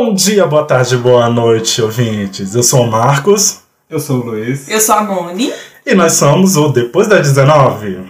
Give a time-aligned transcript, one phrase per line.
[0.00, 2.54] Bom dia, boa tarde, boa noite, ouvintes.
[2.54, 3.62] Eu sou o Marcos.
[3.90, 4.68] Eu sou o Luiz.
[4.68, 5.52] Eu sou a Moni.
[5.84, 8.04] E nós somos o Depois da 19.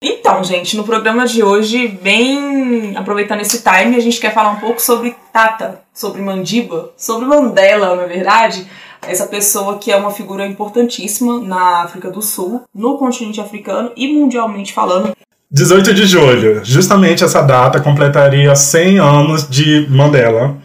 [0.00, 4.60] Então, gente, no programa de hoje, bem aproveitando esse time, a gente quer falar um
[4.60, 8.68] pouco sobre Tata, sobre Mandiba, sobre Mandela, na verdade.
[9.06, 14.12] Essa pessoa que é uma figura importantíssima na África do Sul, no continente africano e
[14.12, 15.12] mundialmente falando.
[15.50, 20.56] 18 de julho, justamente essa data completaria 100 anos de Mandela.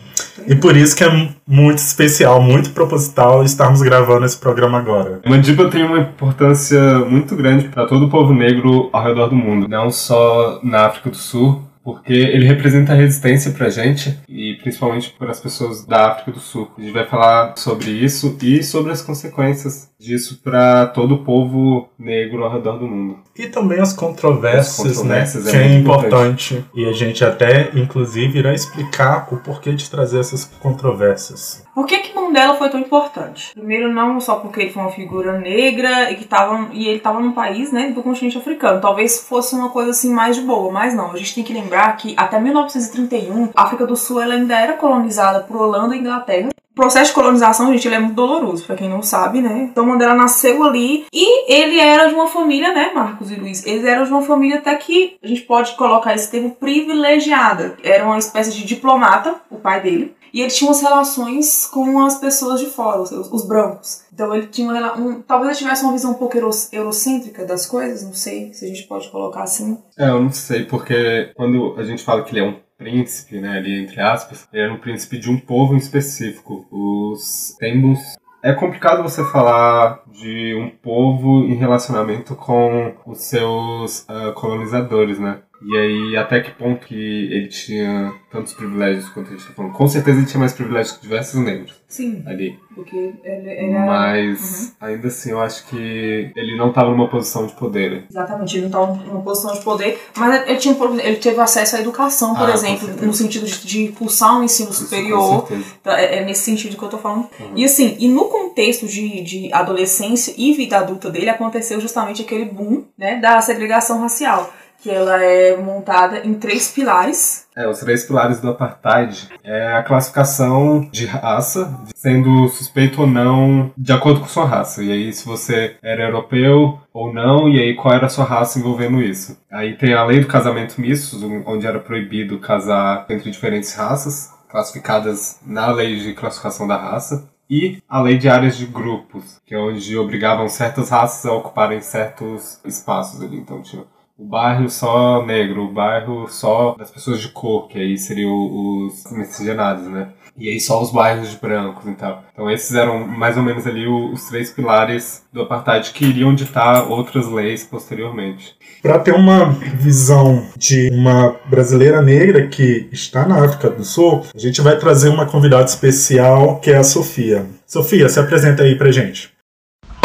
[0.46, 5.22] E por isso que é muito especial, muito proposital estarmos gravando esse programa agora.
[5.26, 9.68] Mandiba tem uma importância muito grande para todo o povo negro ao redor do mundo,
[9.70, 15.14] não só na África do Sul, porque ele representa a resistência pra gente e principalmente
[15.18, 16.72] para as pessoas da África do Sul.
[16.78, 21.90] A gente vai falar sobre isso e sobre as consequências disso para todo o povo
[22.00, 23.20] negro ao redor do mundo.
[23.38, 25.50] E também as controvérsias, As controvérsias né?
[25.50, 26.66] é que é muito importante.
[26.76, 31.63] E a gente até, inclusive, irá explicar o porquê de trazer essas controvérsias.
[31.74, 33.52] Por que, que Mandela foi tão importante?
[33.54, 37.20] Primeiro, não só porque ele foi uma figura negra e que tava, e ele estava
[37.20, 38.80] num país né, do continente africano.
[38.80, 41.12] Talvez fosse uma coisa assim mais de boa, mas não.
[41.12, 44.74] A gente tem que lembrar que até 1931, a África do Sul ela ainda era
[44.74, 46.50] colonizada por Holanda e Inglaterra.
[46.74, 49.70] O processo de colonização, gente, ele é muito doloroso, pra quem não sabe, né?
[49.72, 53.64] Então Mandela nasceu ali e ele era de uma família, né, Marcos e Luiz?
[53.64, 57.78] Eles eram de uma família até que a gente pode colocar esse termo privilegiada.
[57.84, 60.16] Era uma espécie de diplomata, o pai dele.
[60.34, 64.02] E ele tinha umas relações com as pessoas de fora, os, os brancos.
[64.12, 67.66] Então ele tinha uma um, talvez ele tivesse uma visão um pouco euro- eurocêntrica das
[67.68, 69.78] coisas, não sei se a gente pode colocar assim.
[69.98, 73.58] É, eu não sei, porque quando a gente fala que ele é um príncipe, né,
[73.58, 78.00] ali entre aspas, ele era um príncipe de um povo em específico, os Tembos.
[78.42, 85.40] É complicado você falar de um povo em relacionamento com os seus ah, colonizadores, né?
[85.66, 89.74] E aí, até que ponto que ele tinha tantos privilégios quanto a gente tá falando?
[89.74, 92.60] Com certeza ele tinha mais privilégios que diversos negros Sim, ali.
[92.74, 93.86] porque ele, era...
[93.86, 98.06] Mas, ainda assim, eu acho que ele não estava numa posição de poder.
[98.10, 101.80] Exatamente, ele não estava numa posição de poder, mas ele, tinha, ele teve acesso à
[101.80, 105.48] educação, por Ah, exemplo, no sentido de, de cursar um ensino Isso, superior.
[105.86, 107.30] É, é nesse sentido que eu tô falando.
[107.40, 107.54] Uhum.
[107.56, 112.46] E assim, e no contexto de, de adolescência e vida adulta dele, aconteceu justamente aquele
[112.46, 114.52] boom, né, da segregação racial.
[114.84, 117.48] Que ela é montada em três pilares.
[117.56, 123.72] É, os três pilares do apartheid é a classificação de raça, sendo suspeito ou não
[123.78, 124.84] de acordo com sua raça.
[124.84, 128.60] E aí, se você era europeu ou não, e aí qual era a sua raça
[128.60, 129.40] envolvendo isso.
[129.50, 131.16] Aí tem a lei do casamento misto,
[131.46, 137.32] onde era proibido casar entre diferentes raças, classificadas na lei de classificação da raça.
[137.50, 141.80] E a lei de áreas de grupos, que é onde obrigavam certas raças a ocuparem
[141.80, 143.38] certos espaços ali.
[143.38, 143.84] Então tinha
[144.18, 149.12] o bairro só negro, o bairro só das pessoas de cor, que aí seriam os
[149.12, 150.10] miscigenados, né?
[150.38, 152.24] E aí só os bairros de brancos e tal.
[152.34, 156.90] Então esses eram mais ou menos ali os três pilares do apartheid que iriam ditar
[156.90, 158.56] outras leis posteriormente.
[158.82, 164.40] Para ter uma visão de uma brasileira negra que está na África do Sul, a
[164.40, 167.46] gente vai trazer uma convidada especial que é a Sofia.
[167.66, 169.33] Sofia, se apresenta aí pra gente.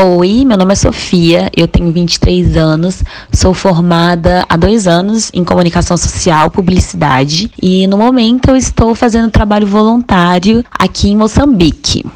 [0.00, 5.44] Oi, meu nome é Sofia, eu tenho 23 anos, sou formada há dois anos em
[5.44, 12.06] comunicação social, publicidade e no momento eu estou fazendo trabalho voluntário aqui em Moçambique.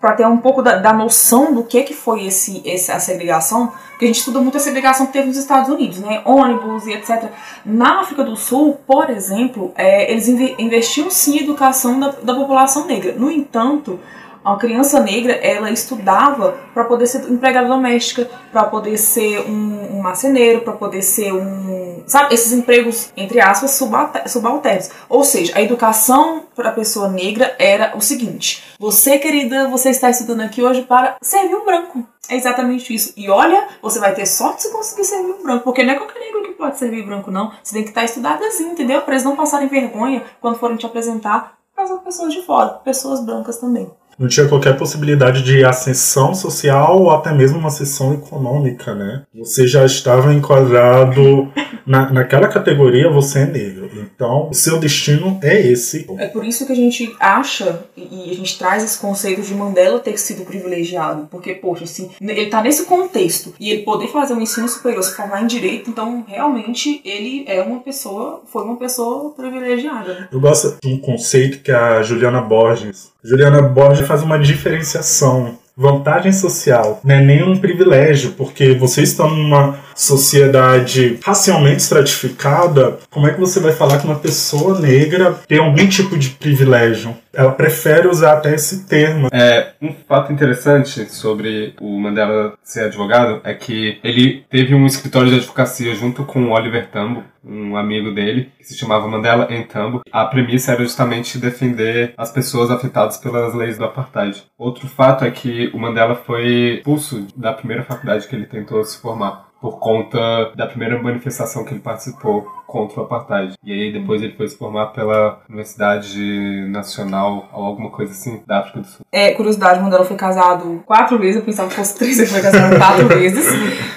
[0.00, 3.70] Pra ter um pouco da, da noção do que, que foi esse, esse, a segregação,
[3.90, 6.22] porque a gente estuda muito a segregação que teve nos Estados Unidos, né?
[6.24, 7.30] Ônibus e etc.
[7.64, 12.34] Na África do Sul, por exemplo, é, eles inve- investiam sim em educação da, da
[12.34, 13.14] população negra.
[13.16, 14.00] No entanto,
[14.44, 20.02] a criança negra ela estudava para poder ser empregada doméstica, para poder ser um, um
[20.02, 22.02] marceneiro, para poder ser um.
[22.06, 24.90] Sabe, esses empregos, entre aspas, subalter- subalternos.
[25.08, 30.08] Ou seja, a educação para a pessoa negra era o seguinte: você, querida, você está
[30.08, 32.04] estudando aqui hoje para servir um branco.
[32.28, 33.12] É exatamente isso.
[33.16, 36.20] E olha, você vai ter sorte se conseguir servir um branco, porque não é qualquer
[36.20, 37.52] negro que pode servir branco, não.
[37.62, 39.02] Você tem que estar estudadazinho, entendeu?
[39.02, 43.20] Para eles não passarem vergonha quando forem te apresentar para as pessoas de fora, pessoas
[43.24, 43.90] brancas também.
[44.20, 49.22] Não tinha qualquer possibilidade de ascensão social ou até mesmo uma ascensão econômica, né?
[49.34, 51.50] Você já estava enquadrado
[51.86, 53.79] na, naquela categoria, você é negro.
[54.20, 56.04] Então, o seu destino é esse.
[56.18, 59.54] É por isso que a gente acha e e a gente traz esse conceito de
[59.54, 61.26] Mandela ter sido privilegiado.
[61.30, 65.16] Porque, poxa, assim, ele tá nesse contexto e ele poder fazer um ensino superior, se
[65.16, 70.12] formar em direito, então realmente ele é uma pessoa, foi uma pessoa privilegiada.
[70.14, 70.28] né?
[70.30, 73.10] Eu gosto de um conceito que a Juliana Borges.
[73.24, 75.58] Juliana Borges faz uma diferenciação.
[75.76, 83.34] vantagem social, não é nenhum privilégio, porque você está numa sociedade racialmente estratificada, como é
[83.34, 87.14] que você vai falar que uma pessoa negra tem algum tipo de privilégio?
[87.32, 89.28] Ela prefere usar até esse termo.
[89.30, 95.28] É, um fato interessante sobre o Mandela ser advogado é que ele teve um escritório
[95.28, 99.62] de advocacia junto com o Oliver Tambo, um amigo dele, que se chamava Mandela em
[99.64, 100.00] Tambo.
[100.10, 104.42] A premissa era justamente defender as pessoas afetadas pelas leis do apartheid.
[104.58, 108.98] Outro fato é que o Mandela foi expulso da primeira faculdade que ele tentou se
[108.98, 110.18] formar por conta
[110.56, 113.54] da primeira manifestação que ele participou contra o apartheid.
[113.64, 118.60] E aí depois ele foi se formar pela Universidade Nacional ou alguma coisa assim da
[118.60, 119.04] África do Sul.
[119.10, 122.76] É, curiosidade, Mandela foi casado quatro vezes, eu pensava que fosse três, ele foi casado
[122.78, 123.46] quatro vezes.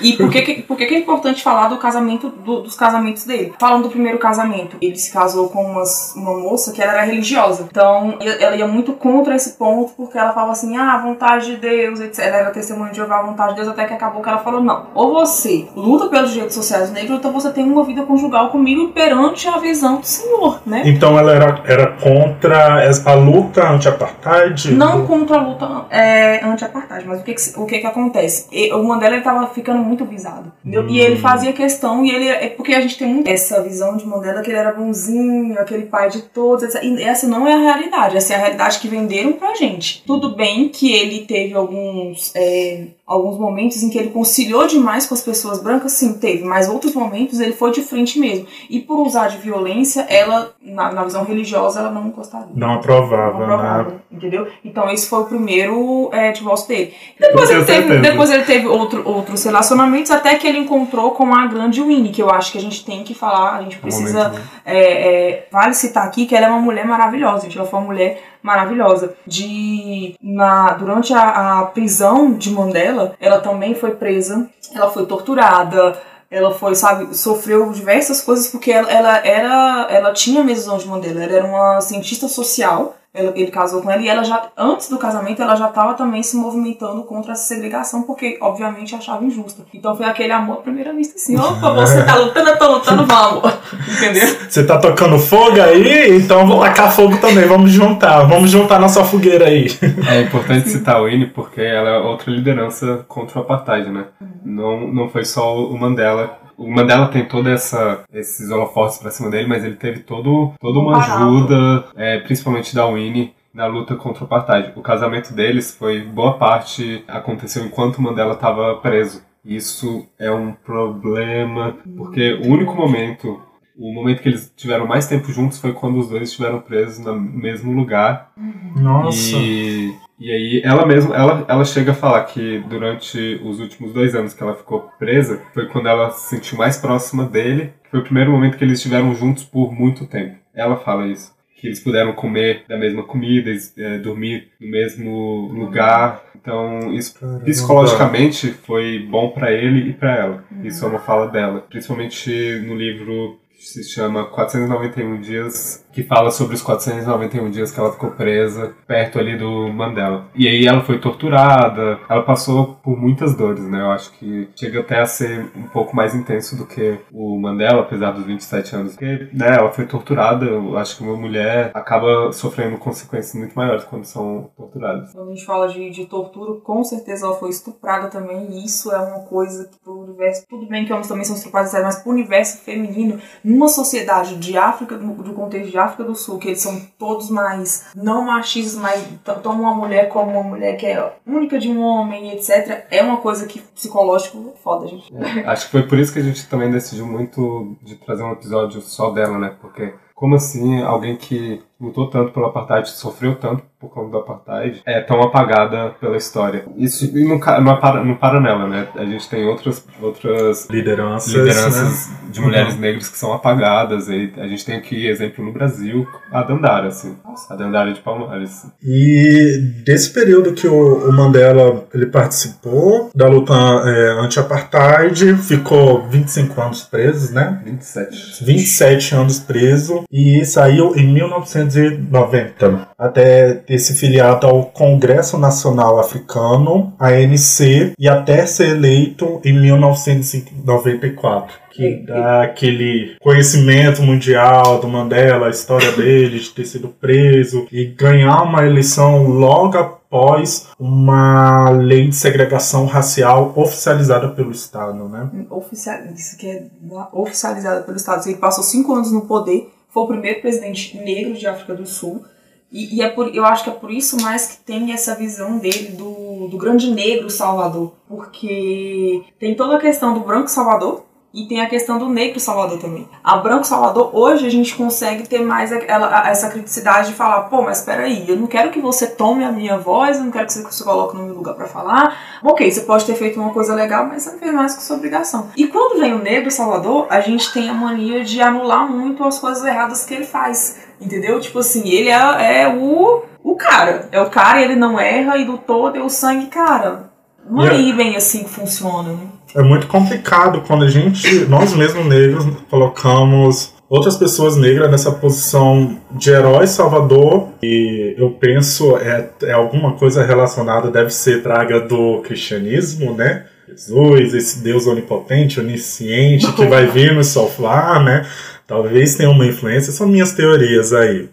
[0.02, 3.26] E por que, que, por que, que é importante falar do casamento, do, dos casamentos
[3.26, 3.54] dele?
[3.60, 5.84] Falando do primeiro casamento, ele se casou com uma,
[6.16, 7.68] uma moça que ela era religiosa.
[7.70, 12.00] Então, ela ia muito contra esse ponto, porque ela falava assim, ah, vontade de Deus,
[12.00, 12.20] etc.
[12.26, 14.88] Ela era testemunha de Jeová, vontade de Deus, até que acabou que ela falou, não.
[14.96, 18.63] Ou você luta pelos direitos sociais negros, então você tem uma vida conjugal comigo
[18.94, 20.84] perante a visão do Senhor, né?
[20.86, 24.72] Então ela era, era contra a luta anti-apartheid?
[24.74, 28.48] Não contra a luta é, anti-apartheid, mas o que, que, o que que acontece?
[28.74, 30.52] O Mandela estava ficando muito visado.
[30.66, 30.88] Hum.
[30.88, 32.28] E ele fazia questão, e ele.
[32.28, 35.86] É porque a gente tem muito essa visão de Mandela que ele era bonzinho, aquele
[35.86, 36.84] pai de todos, etc.
[36.84, 40.04] E essa não é a realidade, essa é a realidade que venderam pra gente.
[40.06, 42.32] Tudo bem que ele teve alguns.
[42.36, 46.70] É, alguns momentos em que ele conciliou demais com as pessoas brancas, sim, teve, mas
[46.70, 48.48] outros momentos ele foi de frente mesmo.
[48.70, 52.48] E por usar de violência, ela, na, na visão religiosa, ela não gostaria.
[52.54, 54.00] Não aprovava, não aprovava né?
[54.12, 54.48] Entendeu?
[54.64, 56.94] Então esse foi o primeiro é, divórcio dele.
[57.20, 61.48] Depois ele, teve, depois ele teve outro, outros relacionamentos, até que ele encontrou com a
[61.48, 64.20] grande Winnie, que eu acho que a gente tem que falar, a gente precisa.
[64.20, 64.46] Um momento, né?
[64.66, 67.58] é, é, vale citar aqui que ela é uma mulher maravilhosa, gente.
[67.58, 69.16] Ela foi uma mulher maravilhosa.
[69.26, 75.98] De na durante a, a prisão de Mandela, ela também foi presa, ela foi torturada,
[76.34, 81.24] ela foi, sabe, sofreu diversas coisas porque ela, ela era, ela tinha mesmo de Mandela,
[81.24, 85.40] ela era uma cientista social ele casou com ela e ela já, antes do casamento,
[85.40, 89.64] ela já estava também se movimentando contra essa segregação, porque obviamente achava injusta.
[89.72, 93.06] Então foi aquele amor à primeira vista, assim, opa, você tá lutando, eu tô lutando,
[93.06, 93.54] vamos.
[93.88, 94.28] Entendeu?
[94.50, 99.04] Você tá tocando fogo aí, então vou tacar fogo também, vamos juntar, vamos juntar nossa
[99.04, 99.68] fogueira aí.
[100.10, 104.06] É importante citar a Winnie porque ela é outra liderança contra o apartheid, né?
[104.20, 104.28] Uhum.
[104.44, 109.30] Não, não foi só o Mandela o Mandela tem toda essa esses holofotes para cima
[109.30, 114.24] dele, mas ele teve todo toda uma ajuda, é, principalmente da Winnie na luta contra
[114.24, 114.74] o apartheid.
[114.76, 119.22] O casamento deles foi boa parte aconteceu enquanto Mandela estava preso.
[119.46, 123.42] Isso é um problema porque o único momento
[123.78, 127.20] o momento que eles tiveram mais tempo juntos foi quando os dois estiveram presos no
[127.20, 128.32] mesmo lugar.
[128.76, 129.36] Nossa.
[129.36, 134.16] E e aí ela mesma, ela, ela chega a falar que durante os últimos dois
[134.16, 137.74] anos que ela ficou presa, foi quando ela se sentiu mais próxima dele.
[137.90, 140.38] Foi o primeiro momento que eles estiveram juntos por muito tempo.
[140.54, 141.34] Ela fala isso.
[141.56, 146.24] Que eles puderam comer da mesma comida, é, dormir no mesmo lugar.
[146.36, 147.46] Então, isso Caramba.
[147.46, 150.44] psicologicamente foi bom para ele e para ela.
[150.64, 151.66] Isso é uma fala dela.
[151.70, 152.30] Principalmente
[152.66, 157.92] no livro que se chama 491 Dias que fala sobre os 491 dias que ela
[157.92, 160.26] ficou presa perto ali do Mandela.
[160.36, 163.82] E aí ela foi torturada, ela passou por muitas dores, né?
[163.82, 167.82] Eu acho que chega até a ser um pouco mais intenso do que o Mandela,
[167.82, 168.92] apesar dos 27 anos.
[168.94, 173.84] Porque, né, ela foi torturada, eu acho que uma mulher acaba sofrendo consequências muito maiores
[173.84, 175.12] quando são torturadas.
[175.14, 178.92] Quando a gente fala de, de tortura, com certeza ela foi estuprada também, e isso
[178.92, 182.12] é uma coisa que pro universo, tudo bem que homens também são estuprados, mas pro
[182.12, 186.80] universo feminino, numa sociedade de África, do contexto de África do Sul, que eles são
[186.98, 189.06] todos mais não machistas, mas
[189.42, 192.86] tomam uma mulher como uma mulher que é única de um homem, etc.
[192.90, 195.14] É uma coisa que psicológico foda, gente.
[195.16, 198.32] É, acho que foi por isso que a gente também decidiu muito de trazer um
[198.32, 199.56] episódio só dela, né?
[199.62, 204.82] Porque como assim alguém que lutou tanto pelo apartheid, sofreu tanto por conta do apartheid,
[204.86, 206.64] é tão apagada pela história.
[206.78, 208.88] Isso não, não, para, não para nela, né?
[208.96, 212.18] A gente tem outras, outras lideranças, lideranças né?
[212.32, 212.80] de mulheres uhum.
[212.80, 214.08] negras que são apagadas.
[214.08, 217.18] E a gente tem aqui exemplo no Brasil, a Dandara, assim.
[217.50, 218.66] A Dandara de Palmares.
[218.82, 226.62] E desse período que o, o Mandela ele participou da luta é, anti-apartheid, ficou 25
[226.62, 227.62] anos preso, né?
[227.66, 228.46] 27.
[228.46, 236.00] 27 anos preso e saiu em 1900 1990, até ter se filiado ao Congresso Nacional
[236.00, 245.48] Africano, ANC, e até ser eleito em 1994 que dá aquele conhecimento mundial do Mandela,
[245.48, 252.08] a história dele, de ter sido preso e ganhar uma eleição logo após uma lei
[252.08, 255.28] de segregação racial oficializada pelo Estado, né?
[255.50, 256.68] Oficial, isso que é
[257.12, 258.28] oficializada pelo Estado.
[258.28, 262.26] Ele passou cinco anos no poder, foi o primeiro presidente negro de África do Sul.
[262.72, 265.60] E, e é por, eu acho que é por isso mais que tem essa visão
[265.60, 267.94] dele do, do grande negro Salvador.
[268.08, 272.78] Porque tem toda a questão do branco Salvador, e tem a questão do negro Salvador
[272.78, 273.10] também.
[273.24, 277.64] A Branco Salvador, hoje a gente consegue ter mais ela, essa criticidade de falar, pô,
[277.64, 280.54] mas peraí, eu não quero que você tome a minha voz, eu não quero que
[280.54, 282.40] você coloque no meu lugar para falar.
[282.44, 284.98] Ok, você pode ter feito uma coisa legal, mas você não fez mais que sua
[284.98, 285.50] obrigação.
[285.58, 289.40] E quando vem o negro Salvador, a gente tem a mania de anular muito as
[289.40, 290.82] coisas erradas que ele faz.
[291.02, 291.40] Entendeu?
[291.40, 294.08] Tipo assim, ele é, é o, o cara.
[294.12, 297.13] É o cara ele não erra e do todo é o sangue, cara.
[297.50, 299.28] Não é bem assim que funciona, né?
[299.56, 305.98] é muito complicado quando a gente, nós mesmos negros, colocamos outras pessoas negras nessa posição
[306.12, 307.50] de herói salvador.
[307.62, 313.46] E eu penso é, é alguma coisa relacionada deve ser traga do cristianismo né?
[313.70, 318.26] Jesus esse Deus onipotente onisciente que vai vir nos soflar né?
[318.66, 319.92] Talvez tenha uma influência.
[319.92, 321.30] São minhas teorias aí.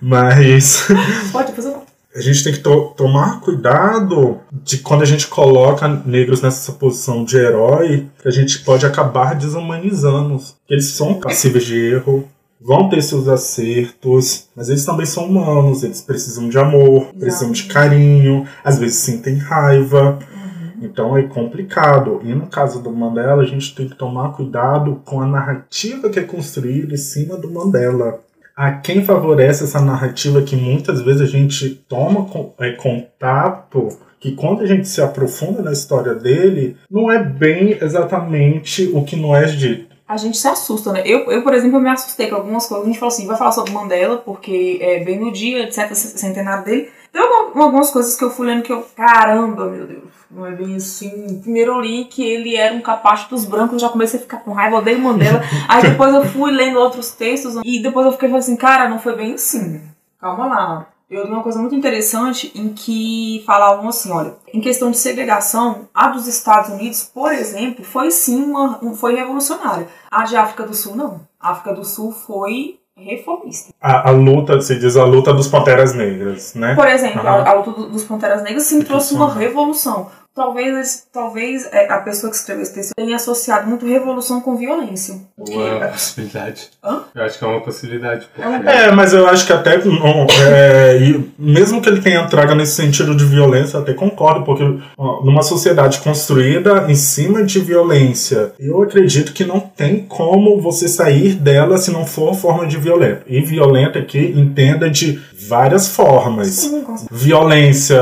[0.00, 0.88] Mas
[1.32, 1.70] pode fazer
[2.16, 7.24] a gente tem que to tomar cuidado de quando a gente coloca negros nessa posição
[7.24, 10.42] de herói, que a gente pode acabar desumanizando.
[10.68, 12.26] Eles são passíveis de erro,
[12.58, 17.64] vão ter seus acertos, mas eles também são humanos, eles precisam de amor, precisam de
[17.64, 20.18] carinho, às vezes sentem raiva.
[20.18, 20.86] Uhum.
[20.86, 22.20] Então é complicado.
[22.24, 26.18] E no caso do Mandela, a gente tem que tomar cuidado com a narrativa que
[26.18, 28.20] é construída em cima do Mandela
[28.56, 32.26] a quem favorece essa narrativa que muitas vezes a gente toma
[32.58, 38.90] é, contato, que quando a gente se aprofunda na história dele, não é bem exatamente
[38.94, 39.94] o que não é dito.
[40.08, 41.02] A gente se assusta, né?
[41.04, 42.86] Eu, eu, por exemplo, me assustei com algumas coisas.
[42.86, 46.64] A gente falou assim, vai falar sobre Mandela, porque é bem no dia, etc., centenário
[46.64, 46.88] dele.
[47.12, 50.76] Tem algumas coisas que eu fui lendo que eu, caramba, meu Deus não é bem
[50.76, 51.40] assim.
[51.40, 54.52] Primeiro eu li que ele era um capacho dos brancos, já comecei a ficar com
[54.52, 55.40] raiva, odeio Mandela.
[55.68, 59.16] Aí depois eu fui lendo outros textos e depois eu fiquei assim, cara, não foi
[59.16, 59.80] bem assim.
[60.20, 60.86] Calma lá.
[61.08, 65.88] Eu li uma coisa muito interessante em que falavam assim, olha, em questão de segregação,
[65.94, 69.86] a dos Estados Unidos, por exemplo, foi sim uma, foi revolucionária.
[70.10, 71.20] A de África do Sul, não.
[71.38, 73.72] A África do Sul foi reformista.
[73.80, 76.74] A, a, luta, se diz a luta dos Panteras Negras, né?
[76.74, 77.28] Por exemplo, uhum.
[77.28, 80.10] a, a, luta dos Panteras Negras sim trouxe uma revolução.
[80.36, 85.14] Talvez, talvez é, a pessoa que escreveu esse texto tenha associado muito revolução com violência.
[85.34, 86.68] Uma possibilidade.
[86.84, 87.04] Hã?
[87.14, 88.28] Eu acho que é uma possibilidade.
[88.34, 88.68] Porque...
[88.68, 89.82] É, mas eu acho que até.
[89.82, 94.62] Não, é, mesmo que ele tenha traga nesse sentido de violência, eu até concordo, porque
[94.98, 100.86] ó, numa sociedade construída em cima de violência, eu acredito que não tem como você
[100.86, 103.22] sair dela se não for forma de violento.
[103.26, 106.48] E violento aqui, entenda de várias formas.
[106.48, 107.98] Sim, violência,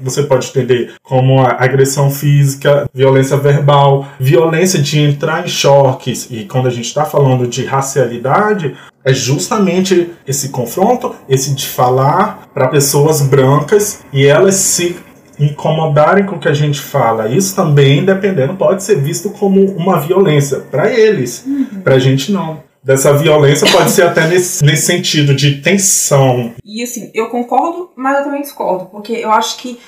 [0.00, 1.77] você pode entender como a agressão
[2.10, 6.28] física, violência verbal, violência de entrar em choques.
[6.30, 12.48] E quando a gente está falando de racialidade, é justamente esse confronto, esse de falar
[12.52, 14.96] para pessoas brancas e elas se
[15.38, 17.28] incomodarem com o que a gente fala.
[17.28, 21.44] Isso também, dependendo, pode ser visto como uma violência para eles.
[21.46, 21.80] Uhum.
[21.82, 26.54] Para a gente não dessa violência pode ser até nesse, nesse sentido de tensão.
[26.64, 29.78] E assim, eu concordo, mas eu também discordo, porque eu acho que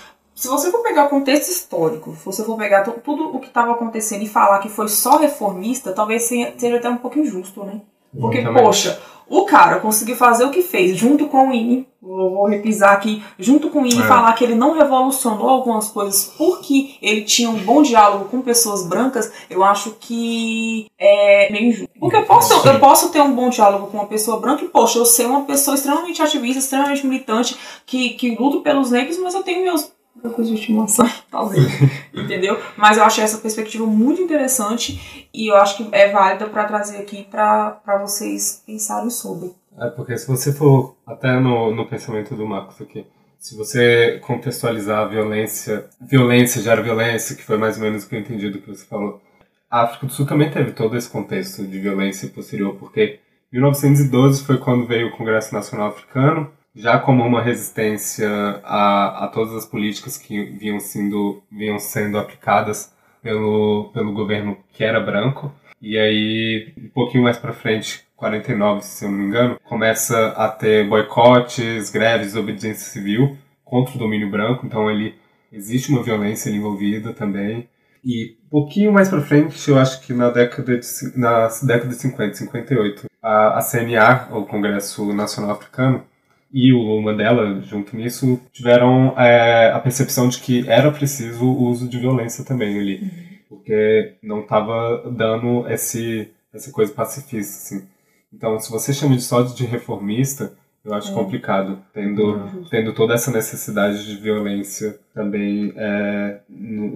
[0.41, 3.73] se você for pegar o contexto histórico, se você for pegar tudo o que estava
[3.73, 7.83] acontecendo e falar que foi só reformista, talvez seja até um pouco injusto, né?
[8.19, 12.47] Porque, poxa, o cara conseguiu fazer o que fez junto com o INE, vou, vou
[12.47, 14.07] repisar aqui, junto com o INE, é.
[14.07, 18.87] falar que ele não revolucionou algumas coisas porque ele tinha um bom diálogo com pessoas
[18.87, 21.91] brancas, eu acho que é meio injusto.
[22.01, 24.99] Porque eu posso, eu posso ter um bom diálogo com uma pessoa branca e, poxa,
[24.99, 29.43] eu ser uma pessoa extremamente ativista, extremamente militante, que, que luto pelos negros, mas eu
[29.43, 29.93] tenho meus
[30.29, 31.65] coisa de estimação, talvez.
[32.13, 32.59] entendeu?
[32.77, 36.99] Mas eu achei essa perspectiva muito interessante e eu acho que é válida para trazer
[36.99, 39.55] aqui para vocês pensarem sobre.
[39.79, 43.07] É, porque se você for até no, no pensamento do Marcos aqui,
[43.39, 48.15] se você contextualizar a violência, violência gera violência, que foi mais ou menos o que
[48.15, 49.23] eu entendi do que você falou.
[49.71, 54.59] A África do Sul também teve todo esse contexto de violência posterior, porque 1912 foi
[54.59, 58.29] quando veio o Congresso Nacional Africano, já como uma resistência
[58.65, 64.85] a, a todas as políticas que vinham sendo, vinham sendo aplicadas pelo, pelo governo que
[64.85, 65.53] era branco.
[65.81, 70.49] E aí, um pouquinho mais para frente, 49, se eu não me engano, começa a
[70.49, 75.15] ter boicotes, greves, desobediência civil contra o domínio branco, então ele
[75.51, 77.69] existe uma violência envolvida também.
[78.05, 80.87] E um pouquinho mais para frente, eu acho que na década de,
[81.17, 86.05] na década de 50, 58, a, a CNA, o Congresso Nacional Africano,
[86.53, 91.89] e o Mandela, junto nisso, tiveram é, a percepção de que era preciso o uso
[91.89, 93.11] de violência também ali.
[93.49, 97.89] Porque não estava dando esse, essa coisa pacifista, assim.
[98.33, 101.15] Então, se você chama de só de reformista, eu acho é.
[101.15, 102.69] complicado, tendo, é.
[102.71, 106.89] tendo toda essa necessidade de violência também é, no,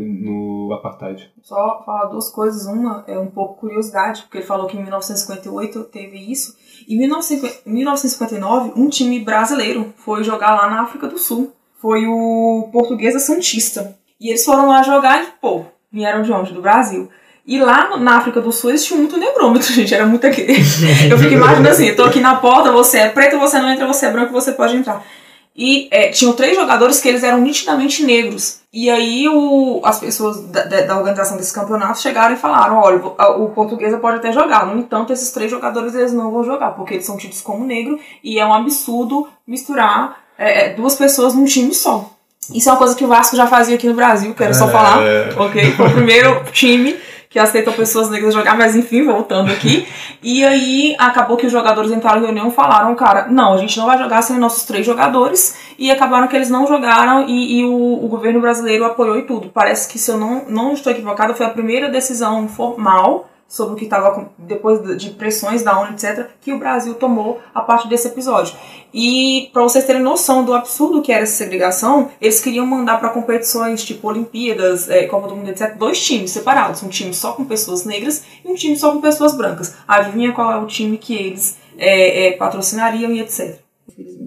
[0.69, 1.31] no apartheid.
[1.43, 2.67] Só falar duas coisas.
[2.67, 6.57] Uma é um pouco curiosidade, porque ele falou que em 1958 teve isso.
[6.88, 11.53] Em 1959, um time brasileiro foi jogar lá na África do Sul.
[11.81, 13.97] Foi o Portuguesa Santista.
[14.19, 16.55] E eles foram lá jogar e, pô, vieram de onde?
[16.55, 17.11] Do Brasil.
[17.47, 19.95] E lá na África do Sul existia muito negrômetro, gente.
[19.95, 20.47] Era muito aqui.
[21.11, 23.87] Eu fico imaginando assim, eu tô aqui na porta, você é preto, você não entra,
[23.87, 25.05] você é branco, você pode entrar.
[25.57, 28.61] E é, tinham três jogadores que eles eram nitidamente negros.
[28.73, 33.45] E aí o, as pessoas da, da, organização desse campeonato chegaram e falaram, olha, o,
[33.45, 34.67] o portuguesa pode até jogar.
[34.67, 38.01] No entanto, esses três jogadores eles não vão jogar, porque eles são tidos como negro
[38.23, 42.11] e é um absurdo misturar é, é duas pessoas num time só.
[42.53, 44.73] Isso é uma coisa que o Vasco já fazia aqui no Brasil, quero só é.
[44.73, 44.99] falar,
[45.39, 45.73] ok?
[45.73, 46.97] Foi o primeiro time
[47.35, 49.88] que aceitam pessoas negras jogar, mas enfim, voltando aqui.
[50.23, 53.76] e aí acabou que os jogadores entraram em reunião e falaram, cara, não, a gente
[53.76, 55.57] não vai jogar sem nossos três jogadores.
[55.76, 59.50] E acabaram que eles não jogaram e, e o, o, governo brasileiro apoiou e tudo.
[59.53, 63.77] Parece que, se eu não, não estou equivocada, foi a primeira decisão formal sobre o
[63.77, 68.09] que estava depois de pressões da ONU, etc., que o Brasil tomou a partir desse
[68.09, 68.55] episódio.
[68.93, 73.09] E para vocês terem noção do absurdo que era essa segregação, eles queriam mandar para
[73.09, 77.45] competições tipo Olimpíadas, é, Copa do Mundo, etc., dois times separados, um time só com
[77.45, 79.75] pessoas negras e um time só com pessoas brancas.
[79.87, 83.63] Adivinha qual é o time que eles é, é, patrocinariam e etc.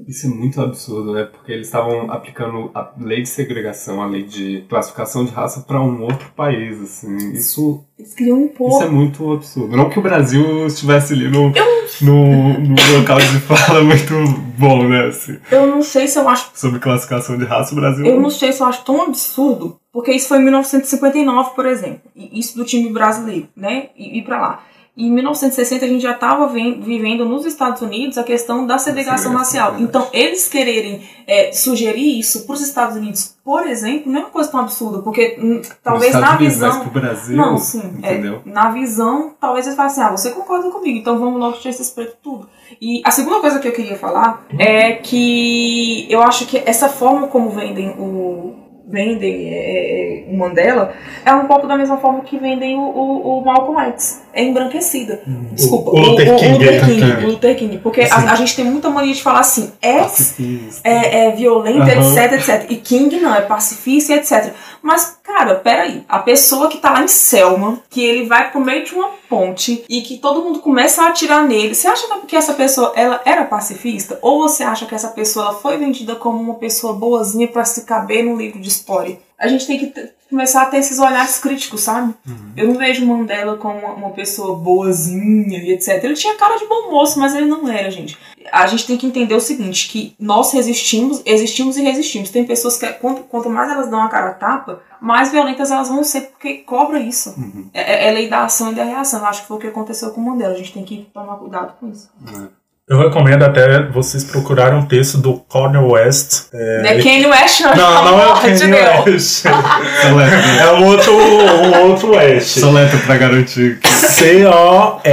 [0.07, 1.25] Isso é muito absurdo, né?
[1.25, 5.81] Porque eles estavam aplicando a lei de segregação, a lei de classificação de raça para
[5.81, 7.17] um outro país, assim.
[7.33, 7.83] Isso.
[7.99, 8.69] Eles queriam impor.
[8.69, 9.75] Isso é muito absurdo.
[9.75, 11.65] Não que o Brasil estivesse ali no, eu...
[12.01, 14.13] no, no local de fala muito
[14.57, 15.07] bom, né?
[15.07, 15.37] Assim.
[15.51, 16.51] Eu não sei se eu acho.
[16.53, 18.05] Sobre classificação de raça, o Brasil.
[18.05, 22.01] Eu não sei se eu acho tão absurdo, porque isso foi em 1959, por exemplo.
[22.15, 23.89] Isso do time brasileiro, né?
[23.97, 24.63] E ir pra lá.
[24.97, 29.75] Em 1960 a gente já estava vivendo nos Estados Unidos a questão da segregação racial.
[29.77, 34.31] Então, eles quererem é, sugerir isso para os Estados Unidos, por exemplo, não é uma
[34.31, 36.81] coisa tão absurda, porque hum, talvez na visão.
[36.81, 37.99] Pro Brasil, não, sim.
[38.01, 41.69] É, na visão, talvez eles falem assim: ah, você concorda comigo, então vamos logo tirar
[41.69, 42.49] esses pretos tudo.
[42.81, 47.27] E a segunda coisa que eu queria falar é que eu acho que essa forma
[47.27, 48.56] como vendem o
[48.87, 50.93] vendem é, é, o Mandela
[51.25, 54.23] é um pouco da mesma forma que vendem o, o, o Malcolm X.
[54.33, 55.21] É embranquecida.
[55.27, 55.47] Hum.
[55.51, 55.91] Desculpa.
[55.91, 56.47] O, o Luther King.
[56.47, 59.41] O, Luther King, o Luther King porque a, a, gente tem muita mania de falar
[59.41, 60.35] assim, X
[60.83, 62.17] é, é violento, uhum.
[62.17, 62.71] etc, etc.
[62.71, 64.53] E King não, é pacifista, etc.
[64.81, 66.05] Mas, cara, peraí.
[66.07, 69.83] A pessoa que tá lá em Selma, que ele vai pro meio de uma ponte
[69.89, 73.43] e que todo mundo começa a atirar nele, você acha que essa pessoa ela era
[73.43, 74.17] pacifista?
[74.21, 77.85] Ou você acha que essa pessoa ela foi vendida como uma pessoa boazinha para se
[77.85, 79.19] caber num livro de história?
[79.37, 79.87] A gente tem que
[80.29, 82.13] começar a ter esses olhares críticos, sabe?
[82.27, 82.53] Uhum.
[82.55, 86.03] Eu não vejo Mandela como uma, uma, pessoa boazinha e etc.
[86.03, 88.17] Ele tinha cara de bom moço, mas ele não era, gente.
[88.51, 92.29] A gente tem que entender o seguinte, que nós resistimos, existimos e resistimos.
[92.29, 95.89] Tem pessoas que, quanto, quanto mais elas dão a cara a tapa, mais violentas elas
[95.89, 97.33] vão ser, porque cobra isso.
[97.37, 97.69] Uhum.
[97.73, 99.19] É, é, é, lei da ação e da reação.
[99.19, 100.53] Eu acho que foi o que aconteceu com o Mandela.
[100.53, 102.09] A gente tem que tomar cuidado com isso.
[102.21, 102.49] Uhum.
[102.89, 106.45] Eu recomendo até vocês procurarem um texto do Cornel West.
[106.53, 107.75] É, não é Kanye West, não.
[107.75, 109.43] Não, não é o Kanye West.
[109.45, 112.59] é um outro, um outro West.
[112.59, 113.77] Soletra pra garantir.
[113.83, 115.03] C-O-R-N-E-L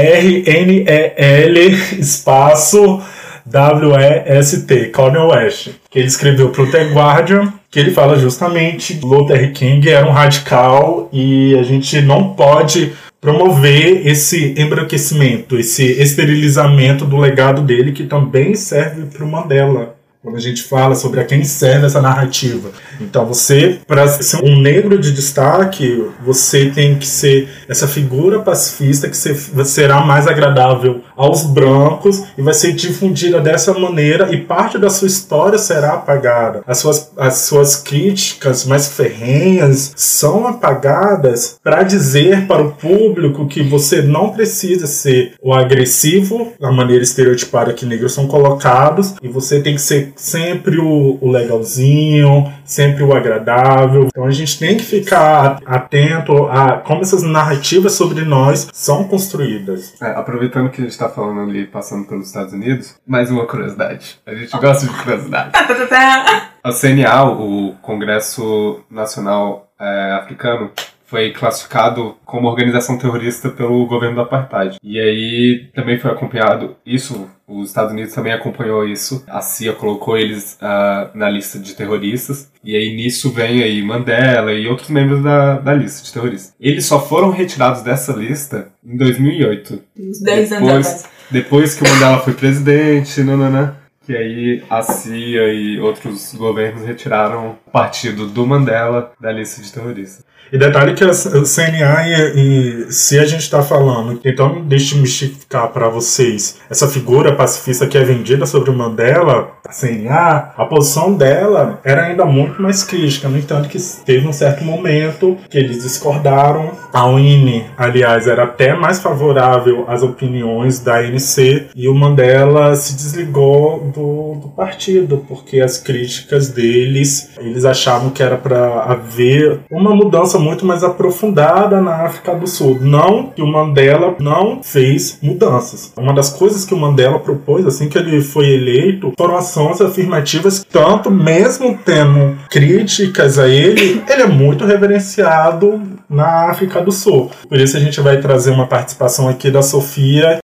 [1.98, 3.02] espaço
[3.44, 5.70] W-E-S-T, Cornel West.
[5.90, 11.08] Que ele escreveu pro The Guardian, que ele fala justamente Luther King era um radical
[11.12, 12.92] e a gente não pode
[13.24, 19.93] promover esse embranquecimento, esse esterilizamento do legado dele, que também serve para o Mandela
[20.24, 22.70] quando a gente fala sobre a quem serve essa narrativa.
[22.98, 29.06] Então você, para ser um negro de destaque, você tem que ser essa figura pacifista
[29.06, 34.88] que será mais agradável aos brancos e vai ser difundida dessa maneira e parte da
[34.88, 36.62] sua história será apagada.
[36.66, 43.62] As suas, as suas críticas mais ferrenhas são apagadas para dizer para o público que
[43.62, 49.60] você não precisa ser o agressivo, a maneira estereotipada que negros são colocados, e você
[49.60, 54.07] tem que ser sempre o, o legalzinho, sempre o agradável.
[54.07, 59.94] Então a gente tem que ficar atento a como essas narrativas sobre nós são construídas.
[60.00, 64.18] É, aproveitando que a gente está falando ali, passando pelos Estados Unidos, mais uma curiosidade.
[64.27, 65.53] A gente gosta de curiosidade.
[66.64, 70.70] A CNA, o Congresso Nacional é, Africano,
[71.14, 74.79] foi classificado como organização terrorista pelo governo do apartheid.
[74.83, 79.22] E aí também foi acompanhado isso, os Estados Unidos também acompanhou isso.
[79.29, 82.50] A CIA colocou eles uh, na lista de terroristas.
[82.64, 86.53] E aí nisso vem aí Mandela e outros membros da, da lista de terroristas.
[86.59, 89.83] Eles só foram retirados dessa lista em 2008.
[89.96, 91.11] Uns 10 anos Depois, atrás.
[91.31, 97.50] depois que o Mandela foi presidente, nananã, que aí a CIA e outros governos retiraram
[97.50, 100.24] o partido do Mandela da lista de terroristas.
[100.52, 105.68] E detalhe que a CNA e, e se a gente está falando, então deixe mistificar
[105.68, 111.14] para vocês essa figura pacifista que é vendida sobre o Mandela, a CNA, a posição
[111.14, 113.28] dela era ainda muito mais crítica.
[113.28, 116.72] No entanto, que teve um certo momento que eles discordaram.
[116.92, 122.94] A UNE, aliás, era até mais favorável às opiniões da ANC e o Mandela se
[122.94, 129.94] desligou do, do partido porque as críticas deles eles achavam que era para haver uma
[129.94, 132.79] mudança muito mais aprofundada na África do Sul.
[132.81, 135.92] Não que o Mandela não fez mudanças.
[135.97, 140.64] Uma das coisas que o Mandela propôs assim que ele foi eleito foram ações afirmativas,
[140.70, 147.31] tanto mesmo tendo críticas a ele, ele é muito reverenciado na África do Sul.
[147.49, 150.38] Por isso a gente vai trazer uma participação aqui da Sofia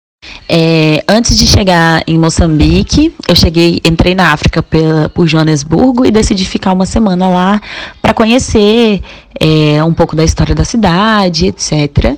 [0.48, 6.10] é, antes de chegar em Moçambique, eu cheguei, entrei na África pela, por Joanesburgo e
[6.10, 7.60] decidi ficar uma semana lá
[8.00, 9.02] para conhecer
[9.38, 12.16] é, um pouco da história da cidade, etc.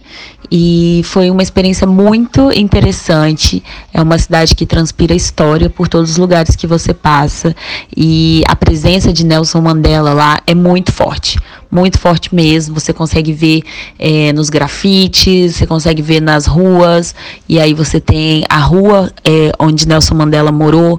[0.51, 3.63] E foi uma experiência muito interessante.
[3.93, 7.55] É uma cidade que transpira história por todos os lugares que você passa.
[7.97, 11.39] E a presença de Nelson Mandela lá é muito forte.
[11.71, 12.75] Muito forte mesmo.
[12.75, 13.63] Você consegue ver
[13.99, 17.15] é, nos grafites, você consegue ver nas ruas.
[17.49, 20.99] E aí você tem a rua é, onde Nelson Mandela morou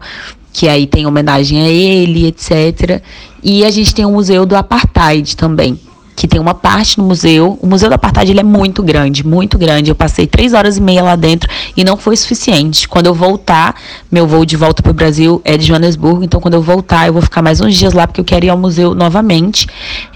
[0.53, 3.01] que aí tem homenagem a ele, etc.
[3.43, 5.79] E a gente tem o Museu do Apartheid também,
[6.15, 7.57] que tem uma parte no museu.
[7.61, 9.89] O Museu do Apartheid ele é muito grande, muito grande.
[9.89, 12.87] Eu passei três horas e meia lá dentro e não foi suficiente.
[12.87, 13.75] Quando eu voltar,
[14.11, 17.13] meu voo de volta para o Brasil é de Joanesburgo, então quando eu voltar eu
[17.13, 19.67] vou ficar mais uns dias lá porque eu quero ir ao museu novamente.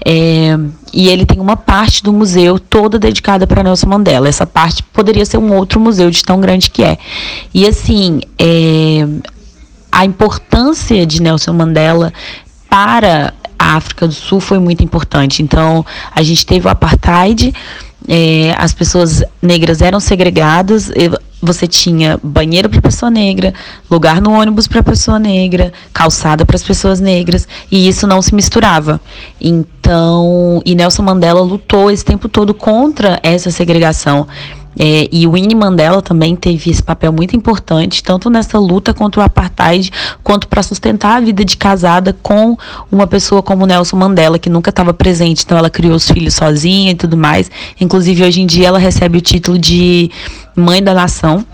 [0.04, 0.56] É,
[0.92, 4.28] e ele tem uma parte do museu toda dedicada para Nelson Mandela.
[4.28, 6.98] Essa parte poderia ser um outro museu de tão grande que é.
[7.52, 9.06] E assim, é,
[9.90, 12.12] a importância de Nelson Mandela
[12.68, 15.42] para a África do Sul foi muito importante.
[15.42, 17.54] Então, a gente teve o apartheid,
[18.08, 20.90] é, as pessoas negras eram segregadas,
[21.42, 23.52] você tinha banheiro para pessoa negra,
[23.90, 28.34] lugar no ônibus para pessoa negra, calçada para as pessoas negras, e isso não se
[28.34, 29.00] misturava.
[29.40, 34.26] Então, e Nelson Mandela lutou esse tempo todo contra essa segregação.
[34.78, 39.20] É, e o Winnie Mandela também teve esse papel muito importante, tanto nessa luta contra
[39.20, 39.90] o apartheid,
[40.22, 42.56] quanto para sustentar a vida de casada com
[42.90, 45.44] uma pessoa como Nelson Mandela, que nunca estava presente.
[45.44, 47.50] Então, ela criou os filhos sozinha e tudo mais.
[47.80, 50.10] Inclusive, hoje em dia, ela recebe o título de
[50.54, 51.44] Mãe da Nação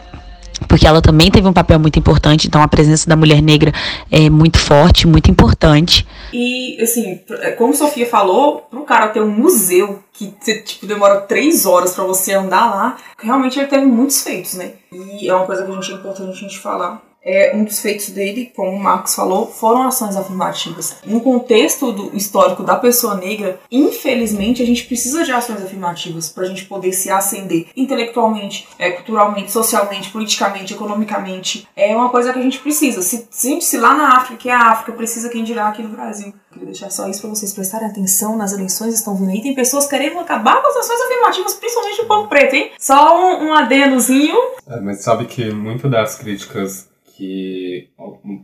[0.62, 3.72] porque ela também teve um papel muito importante, então a presença da mulher negra
[4.10, 6.06] é muito forte, muito importante.
[6.32, 7.20] E, assim,
[7.58, 12.32] como Sofia falou, pro cara ter um museu que tipo, demora três horas para você
[12.34, 14.72] andar lá, realmente ele teve muitos feitos, né?
[14.92, 17.80] E é uma coisa que a gente é importante a gente falar é, um dos
[17.80, 20.96] feitos dele, como o Marcos falou, foram ações afirmativas.
[21.04, 26.44] No contexto do histórico da pessoa negra, infelizmente, a gente precisa de ações afirmativas para
[26.44, 31.66] a gente poder se ascender intelectualmente, é, culturalmente, socialmente, politicamente, economicamente.
[31.76, 33.02] É uma coisa que a gente precisa.
[33.02, 35.90] Se, se, se lá na África, que é a África, precisa quem dirá aqui no
[35.90, 36.32] Brasil.
[36.50, 39.40] Queria deixar só isso para vocês prestarem atenção nas eleições estão vindo aí.
[39.40, 42.72] Tem pessoas querendo acabar com as ações afirmativas, principalmente do povo preto, hein?
[42.78, 44.36] Só um, um adendozinho.
[44.68, 47.88] É, mas sabe que muito das críticas que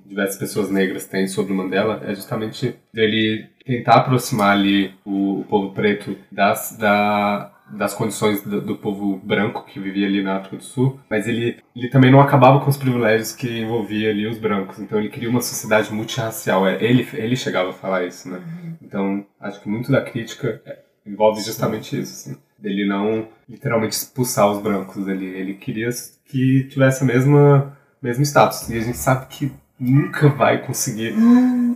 [0.06, 5.44] diversas pessoas negras têm sobre o Mandela é justamente dele tentar aproximar ali o, o
[5.44, 10.56] povo preto das, da, das condições do, do, povo branco que vivia ali na África
[10.56, 14.38] do Sul, mas ele, ele também não acabava com os privilégios que envolvia ali os
[14.38, 18.40] brancos, então ele queria uma sociedade multirracial, é, ele, ele chegava a falar isso, né?
[18.82, 20.62] Então, acho que muito da crítica
[21.06, 25.88] envolve justamente isso, assim, dele não literalmente expulsar os brancos, ele, ele queria
[26.26, 28.68] que tivesse a mesma mesmo status.
[28.68, 31.14] E a gente sabe que nunca vai conseguir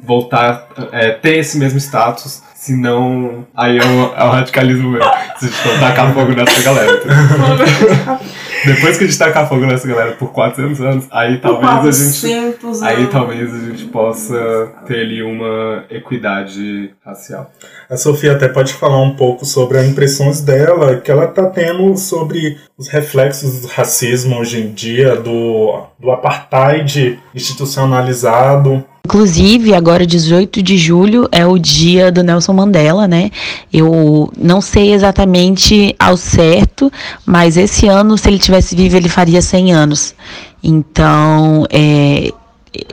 [0.03, 5.11] voltar é, ter esse mesmo status, senão aí é o, é o radicalismo mesmo.
[5.39, 7.01] Se a gente tacar fogo nessa galera.
[8.65, 12.33] depois que a gente tacar fogo nessa galera por 400 anos, aí talvez a gente.
[12.33, 12.83] Anos.
[12.83, 17.51] Aí talvez a gente possa ter ali uma equidade racial.
[17.89, 21.97] A Sofia até pode falar um pouco sobre as impressões dela que ela está tendo
[21.97, 28.85] sobre os reflexos do racismo hoje em dia, do, do apartheid institucionalizado.
[29.05, 33.31] Inclusive, agora 18 de julho é o dia do Nelson Mandela, né?
[33.73, 36.91] Eu não sei exatamente ao certo,
[37.27, 40.15] mas esse ano, se ele tivesse vivo, ele faria 100 anos.
[40.63, 42.31] Então, é,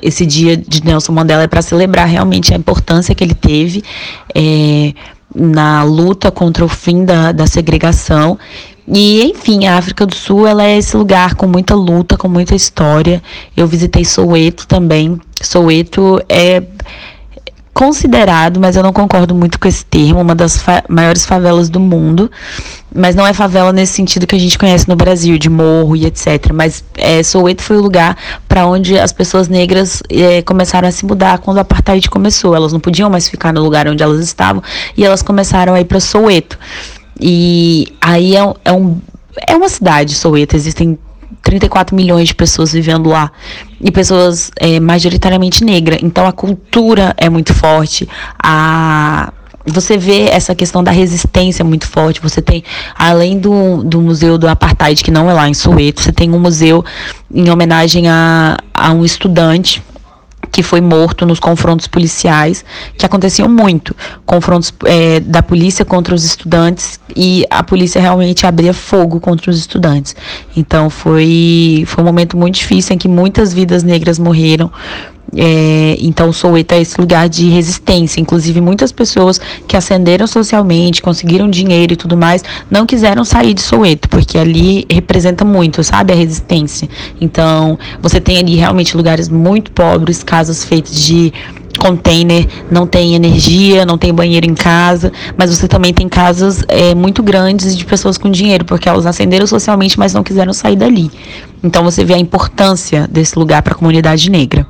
[0.01, 3.83] esse dia de Nelson Mandela é para celebrar realmente a importância que ele teve
[4.33, 4.93] é,
[5.33, 8.37] na luta contra o fim da, da segregação.
[8.91, 12.55] E, enfim, a África do Sul ela é esse lugar com muita luta, com muita
[12.55, 13.21] história.
[13.55, 15.19] Eu visitei Soweto também.
[15.41, 16.63] Soweto é
[17.71, 21.79] considerado, mas eu não concordo muito com esse termo, uma das fa maiores favelas do
[21.79, 22.31] mundo.
[22.93, 26.07] Mas não é favela nesse sentido que a gente conhece no Brasil, de morro e
[26.07, 26.51] etc.
[26.51, 31.05] Mas é, Soweto foi o lugar para onde as pessoas negras é, começaram a se
[31.05, 32.55] mudar quando o apartheid começou.
[32.55, 34.63] Elas não podiam mais ficar no lugar onde elas estavam
[34.97, 36.57] e elas começaram a ir para Soweto.
[37.19, 38.99] E aí é, é, um,
[39.47, 40.97] é uma cidade, Soweto, existem
[41.43, 43.31] 34 milhões de pessoas vivendo lá
[43.81, 45.99] e pessoas é, majoritariamente negras.
[46.01, 48.07] Então a cultura é muito forte,
[48.41, 49.33] a
[49.65, 52.21] você vê essa questão da resistência muito forte.
[52.21, 52.63] Você tem,
[52.95, 56.39] além do, do Museu do Apartheid, que não é lá em Soweto, você tem um
[56.39, 56.83] museu
[57.31, 59.83] em homenagem a, a um estudante
[60.51, 62.63] que foi morto nos confrontos policiais,
[62.97, 63.95] que aconteciam muito.
[64.25, 69.57] Confrontos é, da polícia contra os estudantes e a polícia realmente abria fogo contra os
[69.57, 70.15] estudantes.
[70.55, 74.71] Então foi, foi um momento muito difícil em que muitas vidas negras morreram
[75.35, 78.19] é, então, Soweto é esse lugar de resistência.
[78.19, 83.61] Inclusive, muitas pessoas que ascenderam socialmente, conseguiram dinheiro e tudo mais, não quiseram sair de
[83.61, 86.13] Soweto, porque ali representa muito, sabe?
[86.13, 86.89] A resistência.
[87.19, 91.31] Então, você tem ali realmente lugares muito pobres, casas feitas de
[91.77, 96.93] container, não tem energia, não tem banheiro em casa, mas você também tem casas é,
[96.93, 101.09] muito grandes de pessoas com dinheiro, porque elas ascenderam socialmente, mas não quiseram sair dali.
[101.63, 104.67] Então você vê a importância desse lugar para a comunidade negra.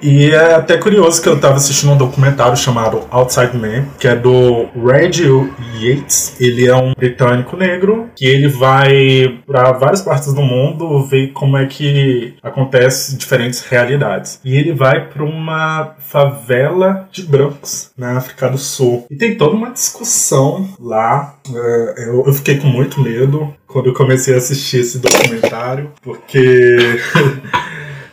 [0.00, 4.14] E é até curioso que eu estava assistindo um documentário chamado Outside Man, que é
[4.14, 5.28] do Reggie
[5.74, 6.36] Yates.
[6.40, 11.56] Ele é um britânico negro que ele vai para várias partes do mundo ver como
[11.56, 14.40] é que acontece diferentes realidades.
[14.44, 19.06] E ele vai para uma favela de brancos na África do Sul.
[19.10, 21.34] E tem toda uma discussão lá.
[21.52, 27.00] É, eu fiquei com muito medo quando eu comecei a assistir esse documentário, porque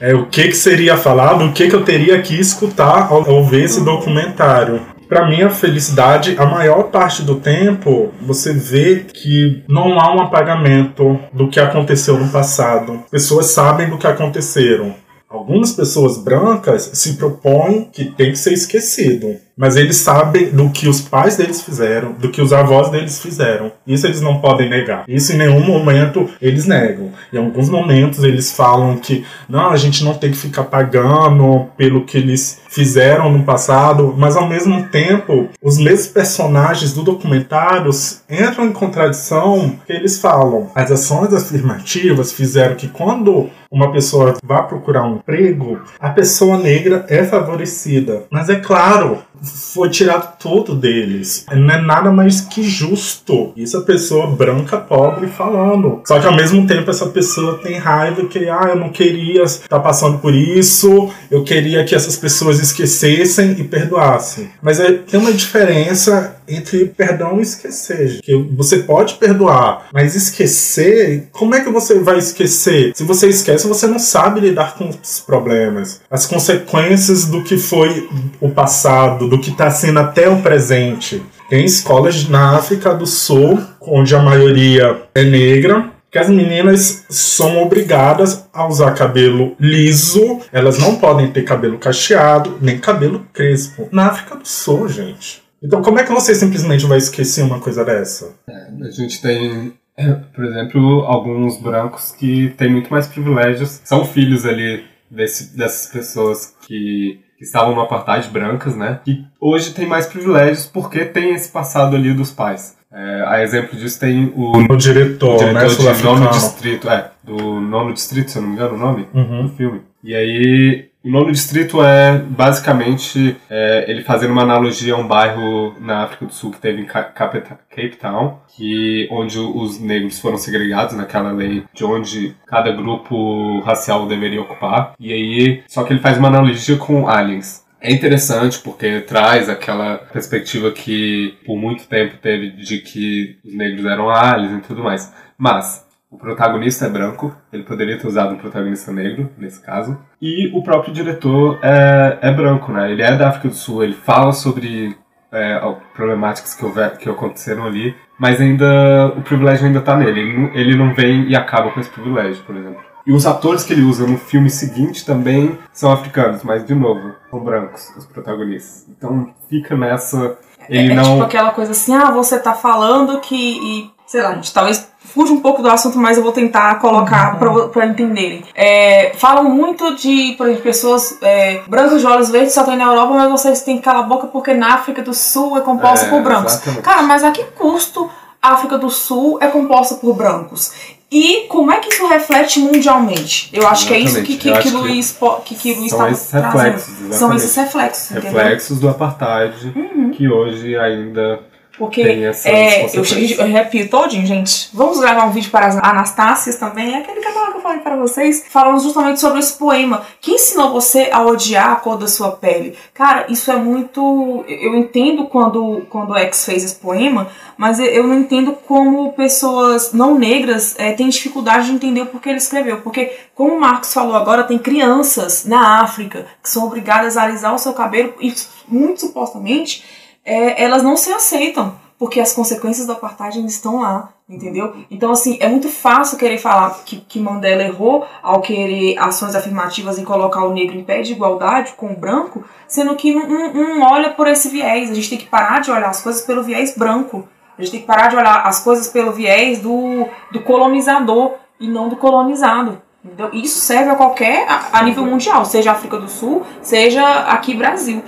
[0.06, 3.44] é, o que, que seria falado, o que, que eu teria que escutar ao, ao
[3.44, 4.80] ver esse documentário.
[5.10, 11.20] Para minha felicidade, a maior parte do tempo você vê que não há um apagamento
[11.34, 13.04] do que aconteceu no passado.
[13.10, 14.94] Pessoas sabem do que aconteceram.
[15.28, 19.36] Algumas pessoas brancas se propõem que tem que ser esquecido.
[19.58, 23.72] Mas eles sabem do que os pais deles fizeram, do que os avós deles fizeram.
[23.88, 25.06] Isso eles não podem negar.
[25.08, 27.12] Isso em nenhum momento eles negam.
[27.32, 32.04] Em alguns momentos eles falam que não, a gente não tem que ficar pagando pelo
[32.04, 37.90] que eles fizeram no passado, mas ao mesmo tempo, os mesmos personagens do documentário
[38.30, 44.64] entram em contradição porque eles falam as ações afirmativas fizeram que quando uma pessoa vá
[44.64, 48.24] procurar um emprego, a pessoa negra é favorecida.
[48.30, 51.46] Mas é claro, foi tirado tudo deles.
[51.52, 53.54] Não é nada mais que justo.
[53.56, 56.02] Isso a pessoa branca, pobre, falando.
[56.06, 59.68] Só que ao mesmo tempo essa pessoa tem raiva que, ah, eu não queria estar
[59.68, 64.50] tá passando por isso, eu queria que essas pessoas esquecessem e perdoassem.
[64.62, 68.22] Mas é, tem uma diferença entre perdão e esquecer.
[68.22, 72.92] Que você pode perdoar, mas esquecer, como é que você vai esquecer?
[72.96, 78.08] Se você esquece, você não sabe lidar com os problemas, as consequências do que foi
[78.40, 81.22] o passado, do que está sendo até o presente.
[81.50, 87.62] Tem escolas na África do Sul, onde a maioria é negra, que as meninas são
[87.62, 93.90] obrigadas a usar cabelo liso, elas não podem ter cabelo cacheado, nem cabelo crespo.
[93.92, 95.45] Na África do Sul, gente.
[95.66, 98.34] Então, como é que você simplesmente vai esquecer uma coisa dessa?
[98.48, 99.74] É, a gente tem,
[100.34, 106.56] por exemplo, alguns brancos que têm muito mais privilégios, são filhos ali desse, dessas pessoas
[106.68, 109.00] que, que estavam no apartheid brancas, né?
[109.04, 112.76] Que hoje tem mais privilégios porque tem esse passado ali dos pais.
[112.92, 117.12] É, a exemplo disso tem o, o diretor, o diretor né, de nono distrito, é,
[117.22, 119.48] do nono distrito, se eu não me engano o nome uhum.
[119.48, 119.82] do filme.
[120.02, 125.76] E aí O nono distrito é basicamente é, ele fazendo uma analogia a um bairro
[125.80, 130.96] na África do Sul que teve em Cape Town, que onde os negros foram segregados
[130.96, 134.96] naquela lei de onde cada grupo racial deveria ocupar.
[135.00, 137.64] E aí, só que ele faz uma analogia com aliens.
[137.80, 143.86] É interessante porque traz aquela perspectiva que por muito tempo teve de que os negros
[143.86, 145.14] eram aliens e tudo mais.
[145.38, 145.85] Mas
[146.16, 150.00] o protagonista é branco, ele poderia ter usado um protagonista negro, nesse caso.
[150.22, 152.90] E o próprio diretor é, é branco, né?
[152.90, 154.96] Ele é da África do Sul, ele fala sobre
[155.30, 155.60] é,
[155.94, 160.22] problemáticas que, houver, que aconteceram ali, mas ainda o privilégio ainda tá nele.
[160.22, 162.82] Ele não, ele não vem e acaba com esse privilégio, por exemplo.
[163.06, 167.14] E os atores que ele usa no filme seguinte também são africanos, mas de novo,
[167.30, 168.88] são brancos, os protagonistas.
[168.90, 170.38] Então fica nessa.
[170.70, 171.04] Ele é, não...
[171.04, 173.94] é tipo aquela coisa assim, ah, você tá falando que.
[174.08, 177.42] Sei lá, a gente talvez fuja um pouco do assunto, mas eu vou tentar colocar
[177.42, 177.70] uhum.
[177.70, 178.44] para entenderem.
[178.54, 182.86] É, falam muito de, por exemplo, pessoas é, brancas de olhos verdes só tem na
[182.86, 186.08] Europa, mas vocês têm que calar a boca porque na África do Sul é composta
[186.08, 186.54] é, por brancos.
[186.54, 186.82] Exatamente.
[186.82, 188.10] Cara, mas a que custo
[188.42, 190.72] a África do Sul é composta por brancos?
[191.12, 193.50] E como é que isso reflete mundialmente?
[193.54, 193.88] Eu acho exatamente.
[193.88, 197.16] que é isso que, que, que, que Luiz, que, que Luiz São esses reflexos, exatamente.
[197.16, 198.10] São esses reflexos.
[198.10, 198.90] Reflexos entendeu?
[198.90, 200.12] do apartheid uhum.
[200.12, 201.40] que hoje ainda
[201.78, 203.04] porque é, eu,
[203.38, 204.70] eu repito todinho, gente.
[204.74, 206.94] Vamos gravar um vídeo para as Anastácias também.
[206.94, 208.46] É aquele canal que eu falei para vocês.
[208.50, 210.06] Falando justamente sobre esse poema.
[210.22, 212.78] Que ensinou você a odiar a cor da sua pele?
[212.94, 214.46] Cara, isso é muito.
[214.48, 219.92] Eu entendo quando, quando o X fez esse poema, mas eu não entendo como pessoas
[219.92, 222.82] não negras é, têm dificuldade de entender o porquê ele escreveu.
[222.82, 227.54] Porque, como o Marcos falou agora, tem crianças na África que são obrigadas a alisar
[227.54, 228.34] o seu cabelo e,
[228.68, 229.84] muito supostamente,
[230.26, 234.76] é, elas não se aceitam, porque as consequências do apartheid estão lá, entendeu?
[234.90, 239.98] Então, assim, é muito fácil querer falar que, que Mandela errou ao querer ações afirmativas
[239.98, 243.54] em colocar o negro em pé de igualdade com o branco, sendo que não, não,
[243.54, 244.90] não olha por esse viés.
[244.90, 247.28] A gente tem que parar de olhar as coisas pelo viés branco.
[247.58, 251.68] A gente tem que parar de olhar as coisas pelo viés do, do colonizador e
[251.68, 252.82] não do colonizado.
[253.06, 253.30] Entendeu?
[253.32, 258.04] Isso serve a qualquer, a, a nível mundial, seja África do Sul, seja aqui Brasil.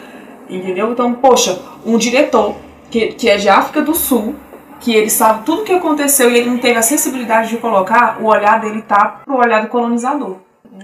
[0.50, 0.92] Entendeu?
[0.92, 2.56] Então, poxa, um diretor
[2.90, 4.36] que, que é de África do Sul,
[4.80, 8.18] que ele sabe tudo o que aconteceu e ele não teve a sensibilidade de colocar,
[8.22, 10.38] o olhar dele tá pro olhar do colonizador.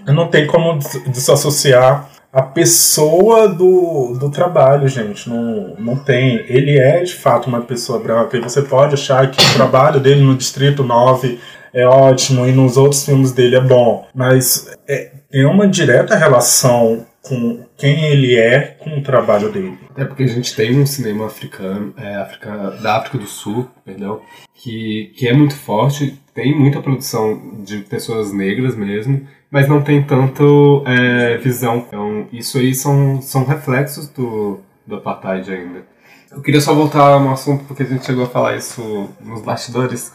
[0.08, 5.30] Não tem como desassociar a pessoa do, do trabalho, gente.
[5.30, 6.44] Não, não tem.
[6.48, 8.36] Ele é de fato uma pessoa branca.
[8.36, 11.40] E você pode achar que o trabalho dele no Distrito 9
[11.72, 14.08] é ótimo e nos outros filmes dele é bom.
[14.16, 19.80] Mas é, tem uma direta relação com quem ele é com o trabalho dele.
[19.90, 24.22] Até porque a gente tem um cinema africano, é, África, da África do Sul, perdão,
[24.54, 30.04] que, que é muito forte, tem muita produção de pessoas negras mesmo, mas não tem
[30.04, 31.86] tanto é, visão.
[31.88, 35.86] Então, isso aí são, são reflexos do, do apartheid ainda.
[36.30, 40.12] Eu queria só voltar no assunto porque a gente chegou a falar isso nos bastidores.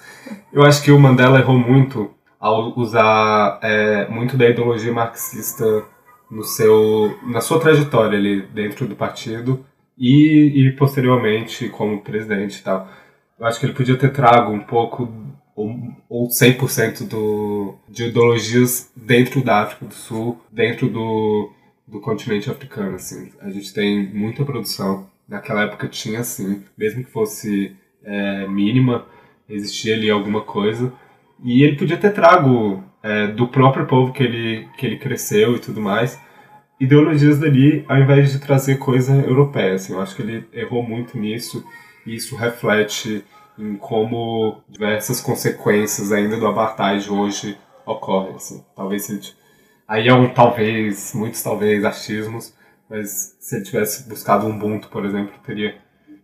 [0.53, 5.85] Eu acho que o Mandela errou muito ao usar é, muito da ideologia marxista
[6.31, 9.65] no seu, na sua trajetória ali dentro do partido
[9.97, 12.89] e, e posteriormente como presidente e tal.
[13.39, 15.13] Eu acho que ele podia ter trago um pouco
[15.59, 15.75] ou,
[16.09, 21.51] ou 100% do, de ideologias dentro da África do Sul, dentro do,
[21.87, 22.95] do continente africano.
[22.95, 23.33] Assim.
[23.41, 25.09] A gente tem muita produção.
[25.29, 29.07] Naquela época tinha, assim, mesmo que fosse é, mínima,
[29.49, 30.93] existia ali alguma coisa.
[31.43, 35.59] E ele podia ter trago é, do próprio povo que ele, que ele cresceu e
[35.59, 36.19] tudo mais,
[36.81, 39.75] ideologias dali, ao invés de trazer coisa europeia.
[39.75, 41.65] Assim, eu acho que ele errou muito nisso
[42.07, 43.25] e isso reflete
[43.59, 48.37] em como diversas consequências ainda do apartheid hoje ocorrem.
[48.37, 48.65] Assim.
[48.77, 49.21] Talvez ele,
[49.87, 52.55] aí é um talvez, muitos talvez achismos,
[52.89, 55.77] mas se ele tivesse buscado um Ubuntu, por exemplo, teria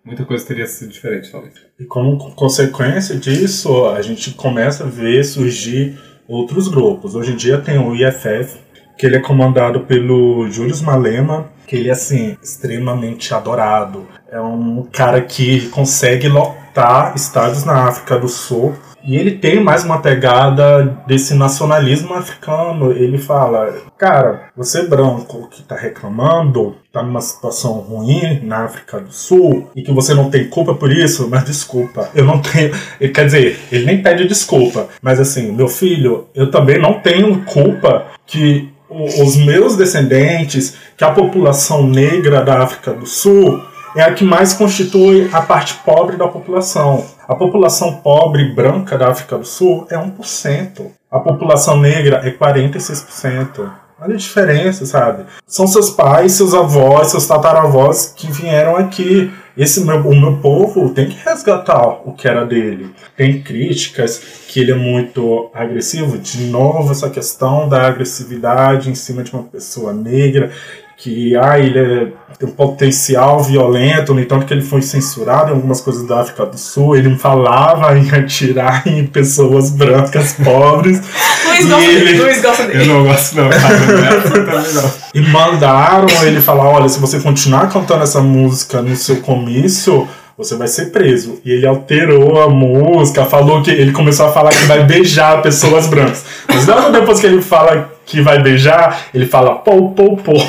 [0.04, 1.54] muita coisa teria sido diferente, talvez.
[1.78, 7.14] E como consequência disso, a gente começa a ver surgir outros grupos.
[7.14, 8.58] Hoje em dia tem o IFF,
[8.96, 14.06] que ele é comandado pelo Julius Malema, que ele é assim extremamente adorado.
[14.30, 18.74] É um cara que consegue lotar estádios na África do Sul
[19.06, 22.92] e ele tem mais uma pegada desse nacionalismo africano.
[22.92, 29.12] Ele fala: Cara, você branco que tá reclamando, tá numa situação ruim na África do
[29.12, 32.72] Sul e que você não tem culpa por isso, mas desculpa, eu não tenho.
[33.12, 38.06] Quer dizer, ele nem pede desculpa, mas assim, meu filho, eu também não tenho culpa
[38.26, 43.60] que os meus descendentes, que a população negra da África do Sul
[43.96, 47.04] é a que mais constitui a parte pobre da população.
[47.26, 50.90] A população pobre branca da África do Sul é 1%.
[51.10, 53.70] A população negra é 46%.
[54.00, 55.24] Olha a diferença, sabe?
[55.46, 59.32] São seus pais, seus avós, seus tataravós que vieram aqui.
[59.56, 62.90] Esse meu, o meu povo tem que resgatar o que era dele.
[63.16, 64.18] Tem críticas
[64.48, 66.18] que ele é muito agressivo.
[66.18, 70.50] De novo, essa questão da agressividade em cima de uma pessoa negra
[70.96, 75.54] que ah, ele é, tem um potencial violento, no entanto que ele foi censurado em
[75.54, 81.00] algumas coisas da África do Sul, ele falava em atirar em pessoas brancas pobres.
[81.46, 82.04] Luiz, gosta ele...
[82.04, 82.82] dele, Luiz gosta dele.
[82.82, 83.78] Eu não gosto não, cara.
[83.78, 85.04] Não, não.
[85.14, 90.56] E mandaram ele falar, olha, se você continuar cantando essa música no seu comício, você
[90.56, 91.40] vai ser preso.
[91.44, 95.86] E ele alterou a música, falou que ele começou a falar que vai beijar pessoas
[95.86, 96.24] brancas.
[96.48, 100.36] Mas logo depois que ele fala que vai beijar, ele fala pou, pou, pou.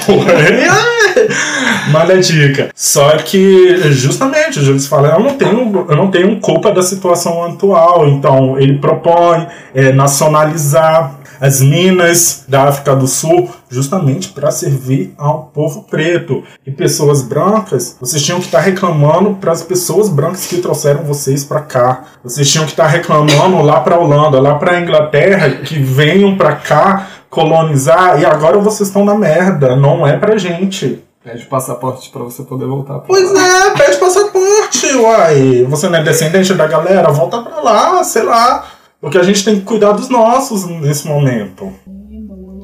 [1.91, 2.69] Manda dica.
[2.75, 7.45] Só que, justamente, o Júlio fala, eu não tenho, eu não tenho culpa da situação
[7.45, 8.07] atual.
[8.07, 15.51] Então, ele propõe é, nacionalizar as minas da África do Sul justamente para servir ao
[15.53, 16.43] povo preto.
[16.65, 21.03] E pessoas brancas, vocês tinham que estar tá reclamando para as pessoas brancas que trouxeram
[21.03, 22.03] vocês para cá.
[22.23, 25.77] Vocês tinham que estar tá reclamando lá para a Holanda, lá para a Inglaterra, que
[25.79, 29.75] venham para cá colonizar e agora vocês estão na merda.
[29.75, 31.03] Não é pra gente.
[31.25, 32.99] Pede passaporte pra você poder voltar.
[32.99, 33.41] Pois lá.
[33.41, 35.65] é, pede passaporte, uai.
[35.67, 37.11] Você não é descendente da galera?
[37.11, 38.63] Volta pra lá, sei lá.
[39.05, 41.71] Porque a gente tem que cuidar dos nossos nesse momento.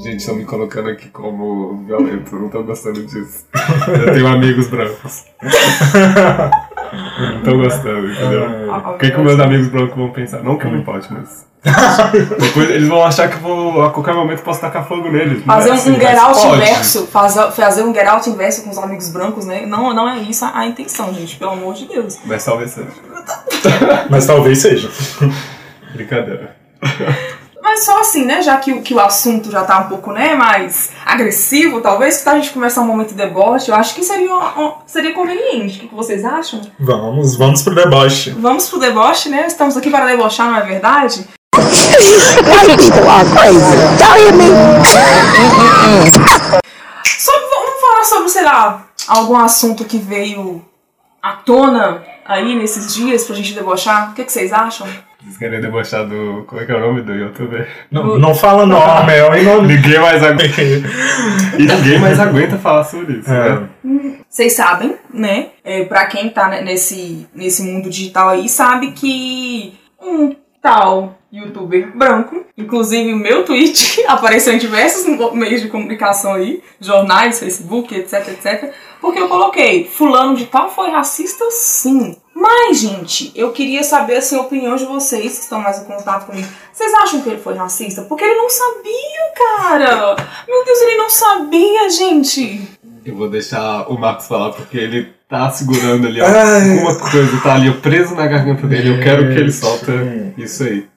[0.04, 3.46] Gente, estão me colocando aqui como violento, não tô gostando disso.
[3.88, 5.26] Eu tenho amigos brancos.
[7.32, 8.74] Não tô gostando, entendeu?
[8.74, 10.42] O que, que meus amigos brancos vão pensar?
[10.44, 11.46] Não que eu me importe, mas.
[12.40, 15.46] Depois eles vão achar que eu vou, a qualquer momento posso tacar fogo neles.
[15.46, 16.56] Não é Fazer um, assim, um get mas out pode.
[16.56, 19.68] inverso, fazer, fazer um get out inverso com os amigos brancos, né?
[19.68, 22.18] Não, não é isso a, a intenção, gente, pelo amor de Deus.
[22.26, 22.90] Mas talvez seja.
[24.10, 24.90] Mas talvez seja.
[25.94, 26.56] Brincadeira.
[27.64, 28.42] Mas só assim, né?
[28.42, 32.28] Já que, o- que o assunto já tá um pouco, né, mais agressivo, talvez, que
[32.28, 35.86] a gente começar um momento de deboche, eu acho que seria, um- seria conveniente.
[35.86, 36.60] O que vocês acham?
[36.80, 38.32] Vamos, vamos pro deboche.
[38.32, 39.46] Vamos pro deboche, né?
[39.46, 41.28] Estamos aqui para debochar, não é verdade?
[41.56, 43.76] White people are crazy.
[44.00, 44.48] Y'all hear me?
[47.06, 50.64] Sobre, vamos falar sobre, sei lá, algum assunto que veio
[51.22, 54.12] à tona aí nesses dias pra gente debochar.
[54.12, 54.88] O que, que vocês acham?
[55.22, 56.44] Vocês querem debochar do.
[56.48, 57.68] Como é que é o nome do youtuber?
[57.92, 59.76] Não, não fala nome, é o nome.
[59.76, 60.62] Ninguém mais aguenta.
[61.60, 63.60] E ninguém mais aguenta falar sobre isso, É.
[63.84, 64.16] né?
[64.28, 65.50] Vocês sabem, né?
[65.64, 71.96] É, para quem tá ne- nesse, nesse mundo digital aí, sabe que um tal youtuber
[71.96, 78.28] branco, inclusive o meu tweet apareceu em diversos meios de comunicação aí, jornais, Facebook, etc,
[78.30, 82.16] etc, porque eu coloquei, fulano de tal foi racista sim.
[82.34, 86.26] Mas, gente, eu queria saber assim, a opinião de vocês que estão mais em contato
[86.26, 86.48] comigo.
[86.72, 88.04] Vocês acham que ele foi racista?
[88.04, 90.16] Porque ele não sabia, cara!
[90.48, 92.62] Meu Deus, ele não sabia, gente!
[93.06, 96.26] Eu vou deixar o Marcos falar porque ele tá segurando ali, ó.
[96.26, 98.90] Alguma coisa tá ali preso na garganta dele.
[98.90, 99.92] Eu quero que ele solta
[100.38, 100.88] isso aí.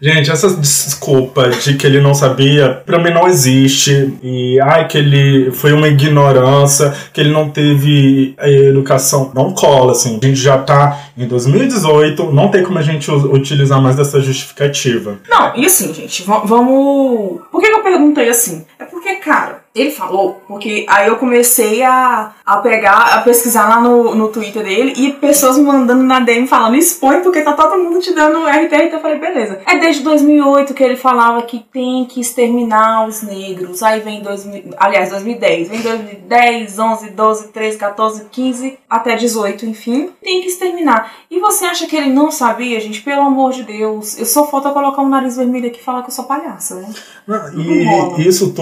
[0.00, 4.14] Gente, essa desculpa de que ele não sabia, pra mim não existe.
[4.22, 9.30] E ai, que ele foi uma ignorância, que ele não teve eh, educação.
[9.34, 10.18] Não cola, assim.
[10.22, 15.18] A gente já tá em 2018, não tem como a gente utilizar mais dessa justificativa.
[15.28, 17.40] Não, e assim, gente, va- vamos.
[17.50, 18.64] Por que eu perguntei assim?
[18.78, 23.78] É porque, cara, ele falou, porque aí eu comecei a, a pegar, a pesquisar lá
[23.78, 27.82] no, no Twitter dele e pessoas me mandando na DM falando, expõe porque tá todo
[27.82, 29.60] mundo te dando RT, então eu falei, beleza.
[29.66, 33.82] É desde 2008 que ele falava que tem que exterminar os negros.
[33.82, 40.10] Aí vem 2000, aliás, 2010, vem 2010, 11, 12, 13, 14, 15, até 18, enfim,
[40.22, 41.12] tem que exterminar.
[41.30, 43.02] E você acha que ele não sabia, gente?
[43.02, 44.18] Pelo amor de Deus.
[44.18, 46.88] Eu só falta colocar um nariz vermelho aqui e falar que eu sou palhaça, né?
[47.26, 48.18] Não.
[48.18, 48.52] E isso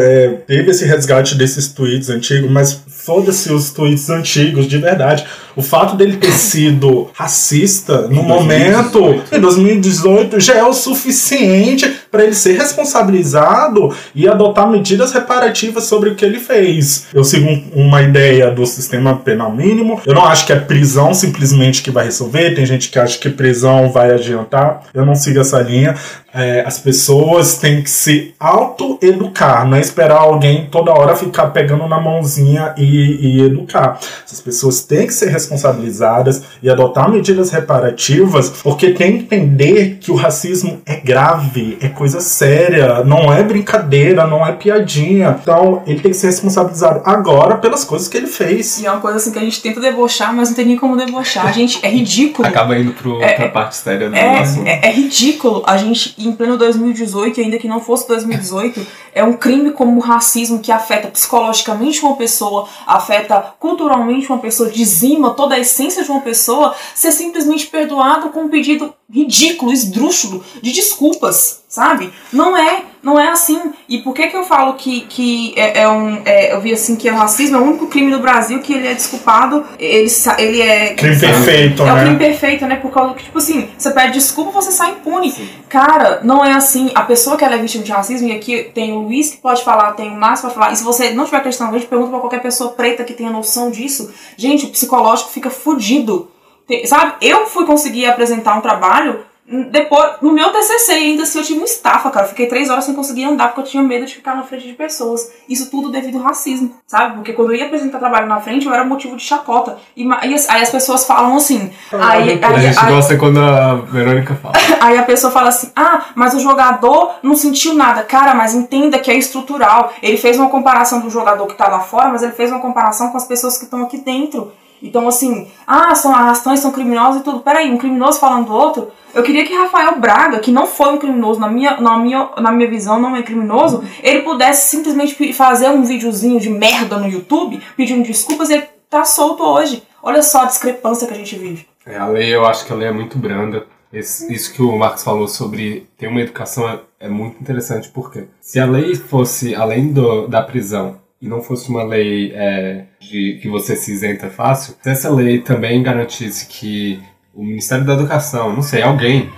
[0.00, 5.26] é, teve esse resgate desses tweets antigos, mas foda-se os tweets antigos, de verdade.
[5.56, 9.34] O fato dele ter sido racista no momento, 2018.
[9.36, 16.10] em 2018, já é o suficiente para ele ser responsabilizado e adotar medidas reparativas sobre
[16.10, 17.06] o que ele fez.
[17.14, 20.00] Eu sigo um- uma ideia do sistema penal mínimo.
[20.06, 22.54] Eu não acho que é prisão simplesmente que vai resolver.
[22.54, 24.82] Tem gente que acha que prisão vai adiantar.
[24.94, 25.94] Eu não sigo essa linha.
[26.32, 31.86] É, as pessoas têm que se auto-educar, não é esperar alguém toda hora ficar pegando
[31.88, 33.98] na mãozinha e, e educar.
[34.24, 40.10] Essas pessoas têm que ser responsabilizadas e adotar medidas reparativas, porque tem que entender que
[40.10, 45.38] o racismo é grave, é coisa séria, não é brincadeira, não é piadinha.
[45.40, 48.80] Então, ele tem que ser responsabilizado agora pelas coisas que ele fez.
[48.80, 50.96] E é uma coisa assim que a gente tenta debochar, mas não tem nem como
[50.96, 51.52] debochar.
[51.52, 52.46] Gente, é ridículo.
[52.46, 54.66] Acaba indo pro, É, pra parte séria do É, assunto.
[54.66, 58.80] é, é ridículo a gente, em pleno 2018, ainda que não fosse 2018,
[59.14, 64.70] é um crime como o racismo que afeta psicologicamente uma pessoa, afeta culturalmente uma pessoa,
[64.70, 70.44] dizima toda a essência de uma pessoa, ser simplesmente perdoado com um pedido ridículo, esdrúxulo,
[70.62, 72.12] de desculpas, sabe?
[72.32, 73.60] Não é, não é assim.
[73.88, 76.22] E por que que eu falo que, que é, é um.
[76.24, 78.86] é, eu vi assim que o racismo é o único crime no Brasil que ele
[78.86, 80.08] é desculpado, ele,
[80.38, 80.94] ele é.
[80.94, 82.02] Crime perfeito, É o né?
[82.02, 82.76] crime perfeito, né?
[82.76, 85.34] Por causa que, tipo assim, você pede desculpa, você sai impune.
[85.68, 86.90] Cara, não é assim.
[86.94, 89.64] A pessoa que ela é vítima de racismo, e aqui tem o Luiz que pode
[89.64, 90.72] falar, tem o Márcio que pode falar.
[90.72, 93.30] E se você não tiver acreditando, a gente pergunta pra qualquer pessoa preta que tenha
[93.30, 94.12] noção disso.
[94.36, 96.28] Gente, o psicológico fica fudido.
[96.70, 97.14] Tem- sabe?
[97.20, 101.58] Eu fui conseguir apresentar um trabalho hum, depois, no meu TCC, ainda assim eu tive
[101.58, 102.26] uma estafa, cara.
[102.26, 104.68] Eu fiquei três horas sem conseguir andar porque eu tinha medo de ficar na frente
[104.68, 105.32] de pessoas.
[105.48, 107.16] Isso tudo devido ao racismo, sabe?
[107.16, 109.78] Porque quando eu ia apresentar trabalho na frente, eu era motivo de chacota.
[109.96, 111.72] E, aí as pessoas falam assim.
[111.92, 114.54] Aí, A aí, gente aí- gosta quando a Verônica fala.
[114.80, 118.04] Aí a pessoa fala assim: ah, mas o jogador não sentiu nada.
[118.04, 119.92] Cara, mas entenda que é estrutural.
[120.00, 123.10] Ele fez uma comparação do jogador que tá lá fora, mas ele fez uma comparação
[123.10, 124.52] com as pessoas que estão aqui dentro.
[124.82, 127.40] Então, assim, ah, são arrastões, são criminosos e tudo.
[127.40, 128.90] Peraí, um criminoso falando do outro.
[129.12, 132.52] Eu queria que Rafael Braga, que não foi um criminoso, na minha, na minha, na
[132.52, 137.60] minha visão, não é criminoso, ele pudesse simplesmente fazer um videozinho de merda no YouTube,
[137.76, 139.82] pedindo desculpas e ele tá solto hoje.
[140.02, 141.66] Olha só a discrepância que a gente vive.
[141.84, 143.66] É, a lei, eu acho que a lei é muito branda.
[143.92, 148.28] Esse- isso que o Marcos falou sobre ter uma educação é, é muito interessante, porque
[148.40, 153.38] se a lei fosse além do, da prisão e não fosse uma lei é, de
[153.42, 157.00] que você se isenta fácil, se essa lei também garantisse que
[157.34, 159.30] o Ministério da Educação, não sei, alguém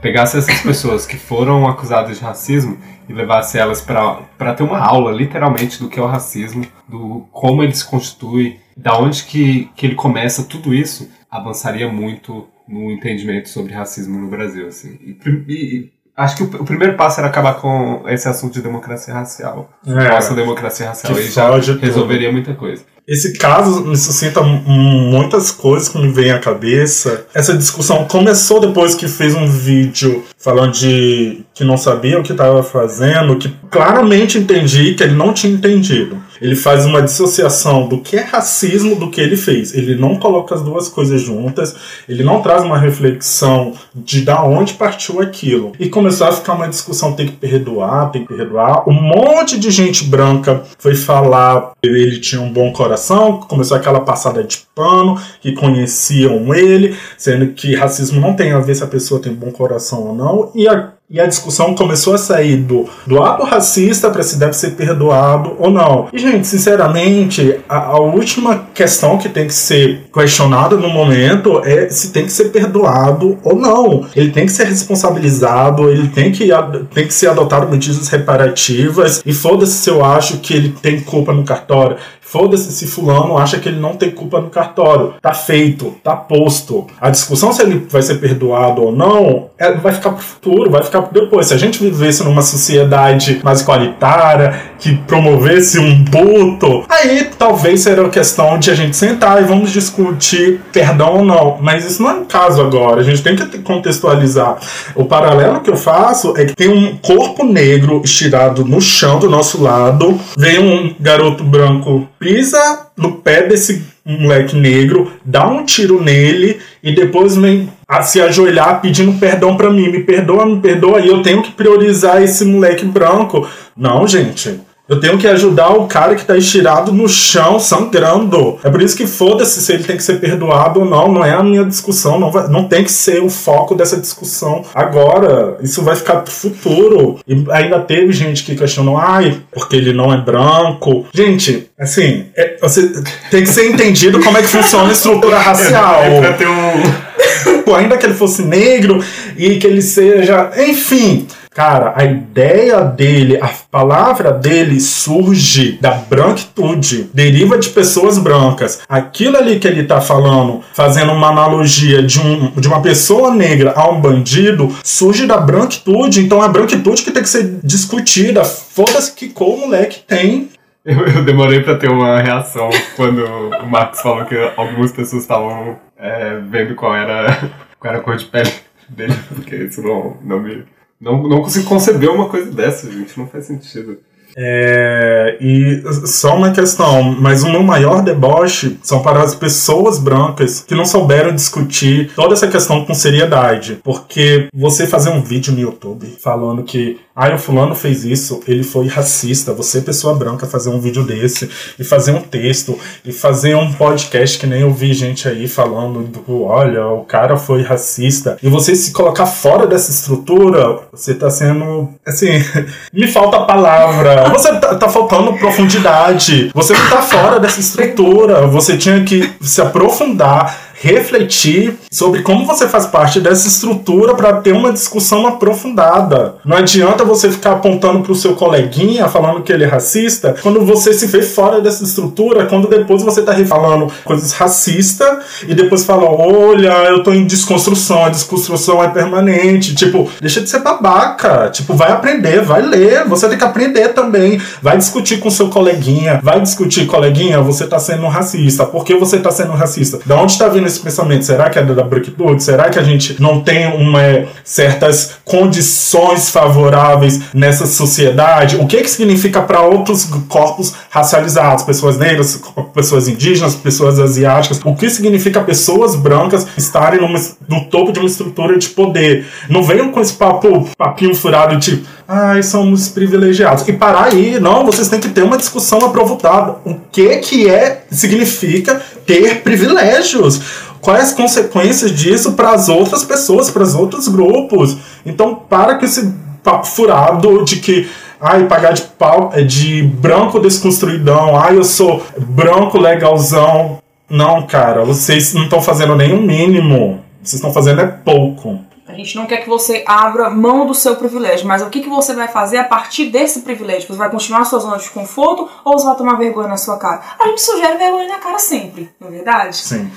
[0.00, 2.76] pegasse essas pessoas que foram acusadas de racismo
[3.08, 7.62] e levasse elas para ter uma aula, literalmente, do que é o racismo, do como
[7.62, 13.48] ele se constitui, da onde que, que ele começa, tudo isso avançaria muito no entendimento
[13.48, 14.66] sobre racismo no Brasil.
[14.66, 14.98] Assim.
[15.00, 15.16] E,
[15.48, 19.70] e- acho que o, o primeiro passo era acabar com esse assunto de democracia racial.
[19.86, 20.08] É.
[20.08, 21.14] Nossa democracia racial.
[21.16, 21.84] Aí já foge tudo.
[21.84, 22.82] resolveria muita coisa.
[23.06, 27.26] Esse caso me suscita muitas coisas que me vêm à cabeça.
[27.34, 32.30] Essa discussão começou depois que fez um vídeo falando de que não sabia o que
[32.30, 36.22] estava fazendo, que claramente entendi que ele não tinha entendido.
[36.42, 39.72] Ele faz uma dissociação do que é racismo do que ele fez.
[39.72, 41.74] Ele não coloca as duas coisas juntas,
[42.08, 45.72] ele não traz uma reflexão de da onde partiu aquilo.
[45.78, 48.88] E começou a ficar uma discussão: tem que perdoar, tem que perdoar.
[48.88, 54.00] Um monte de gente branca foi falar que ele tinha um bom coração, começou aquela
[54.00, 58.88] passada de pano, que conheciam ele, sendo que racismo não tem a ver se a
[58.88, 60.50] pessoa tem bom coração ou não.
[60.56, 64.54] E a e a discussão começou a sair do, do ato racista para se deve
[64.54, 66.08] ser perdoado ou não.
[66.10, 71.90] E, gente, sinceramente, a, a última questão que tem que ser questionada no momento é
[71.90, 74.06] se tem que ser perdoado ou não.
[74.16, 76.48] Ele tem que ser responsabilizado, ele tem que,
[76.94, 79.22] tem que ser adotado medidas reparativas.
[79.26, 81.98] E foda-se se eu acho que ele tem culpa no cartório.
[82.32, 85.12] Foda-se se fulano acha que ele não tem culpa no cartório.
[85.20, 86.86] Tá feito, tá posto.
[86.98, 90.82] A discussão se ele vai ser perdoado ou não é- vai ficar pro futuro, vai
[90.82, 91.48] ficar pro depois.
[91.48, 98.08] Se a gente vivesse numa sociedade mais igualitária, que promovesse um buto, aí talvez seria
[98.08, 101.58] questão de a gente sentar e vamos discutir perdão ou não.
[101.60, 103.00] Mas isso não é o caso agora.
[103.02, 104.56] A gente tem que contextualizar.
[104.94, 109.28] O paralelo que eu faço é que tem um corpo negro estirado no chão do
[109.28, 116.00] nosso lado, vem um garoto branco, pisa no pé desse moleque negro, dá um tiro
[116.00, 119.90] nele e depois vem a se ajoelhar pedindo perdão pra mim.
[119.90, 121.00] Me perdoa, me perdoa.
[121.00, 123.46] E eu tenho que priorizar esse moleque branco.
[123.76, 124.60] Não, gente.
[124.92, 128.58] Eu tenho que ajudar o cara que tá estirado no chão, sangrando.
[128.62, 131.10] É por isso que foda-se se ele tem que ser perdoado ou não.
[131.10, 132.18] Não é a minha discussão.
[132.20, 135.56] Não, vai- não tem que ser o foco dessa discussão agora.
[135.62, 137.18] Isso vai ficar pro futuro.
[137.26, 141.06] E ainda teve gente que questionou, ai, porque ele não é branco.
[141.12, 146.02] Gente, assim, é- você tem que ser entendido como é que funciona a estrutura racial.
[146.02, 147.62] É pra ter um.
[147.64, 149.02] Pô, ainda que ele fosse negro
[149.36, 150.50] e que ele seja.
[150.58, 151.26] Enfim.
[151.54, 158.80] Cara, a ideia dele, a palavra dele surge da branquitude, deriva de pessoas brancas.
[158.88, 163.74] Aquilo ali que ele tá falando, fazendo uma analogia de, um, de uma pessoa negra
[163.76, 166.20] a um bandido, surge da branquitude.
[166.20, 168.44] Então é a branquitude que tem que ser discutida.
[168.44, 170.48] Foda-se que cor o moleque tem.
[170.84, 175.78] Eu, eu demorei pra ter uma reação quando o Marcos falou que algumas pessoas estavam
[175.98, 178.50] é, vendo qual era, qual era a cor de pele
[178.88, 180.64] dele, porque isso não, não, me,
[181.02, 183.18] Não, não consigo conceber uma coisa dessa, gente.
[183.18, 183.98] Não faz sentido.
[184.36, 190.64] É, e só uma questão, mas o meu maior deboche são para as pessoas brancas
[190.66, 193.78] que não souberam discutir toda essa questão com seriedade.
[193.82, 198.62] Porque você fazer um vídeo no YouTube falando que ah, o fulano fez isso, ele
[198.62, 199.52] foi racista.
[199.52, 204.38] Você, pessoa branca, fazer um vídeo desse e fazer um texto e fazer um podcast
[204.38, 208.38] que nem eu vi gente aí falando do olha, o cara foi racista.
[208.42, 211.90] E você se colocar fora dessa estrutura, você tá sendo.
[212.06, 212.30] Assim,
[212.92, 214.21] me falta a palavra.
[214.30, 216.50] Você tá, tá faltando profundidade.
[216.54, 218.46] Você não tá fora dessa estrutura.
[218.46, 224.52] Você tinha que se aprofundar refletir sobre como você faz parte dessa estrutura para ter
[224.52, 226.34] uma discussão aprofundada.
[226.44, 230.64] Não adianta você ficar apontando para o seu coleguinha falando que ele é racista quando
[230.64, 235.84] você se vê fora dessa estrutura, quando depois você está falando coisas racistas e depois
[235.84, 239.74] fala: olha, eu estou em desconstrução, a desconstrução é permanente.
[239.74, 241.48] Tipo, deixa de ser babaca.
[241.50, 244.40] Tipo, vai aprender, vai ler, você tem que aprender também.
[244.60, 248.66] Vai discutir com seu coleguinha, vai discutir, coleguinha, você está sendo racista.
[248.66, 250.00] Por que você está sendo racista?
[250.04, 251.24] Da onde está vindo esse pensamento?
[251.24, 252.42] Será que é da branquitude?
[252.42, 254.00] Será que a gente não tem uma,
[254.44, 258.56] certas condições favoráveis nessa sociedade?
[258.56, 261.64] O que, que significa para outros corpos racializados?
[261.64, 262.40] Pessoas negras,
[262.74, 264.60] pessoas indígenas, pessoas asiáticas?
[264.64, 269.26] O que significa pessoas brancas estarem numa, no topo de uma estrutura de poder?
[269.48, 273.66] Não venham com esse papo, papinho furado tipo, ai, somos privilegiados.
[273.66, 276.56] E parar aí, não, vocês têm que ter uma discussão aprofundada.
[276.62, 280.40] O que que é, significa ter privilégios?
[280.82, 284.76] Quais as consequências disso para as outras pessoas, para os outros grupos?
[285.06, 286.12] Então, para com esse
[286.44, 287.88] papo furado de que
[288.20, 293.78] ai, pagar de pau é de branco desconstruidão, ai, eu sou branco legalzão.
[294.10, 297.00] Não, cara, vocês não estão fazendo nem o mínimo.
[297.22, 298.60] Vocês estão fazendo é pouco.
[298.86, 301.88] A gente não quer que você abra mão do seu privilégio, mas o que, que
[301.88, 303.86] você vai fazer a partir desse privilégio?
[303.88, 306.78] Você vai continuar a sua zona de conforto ou você vai tomar vergonha na sua
[306.78, 307.00] cara?
[307.18, 309.56] A gente sugere vergonha na cara sempre, não é verdade?
[309.56, 309.90] Sim.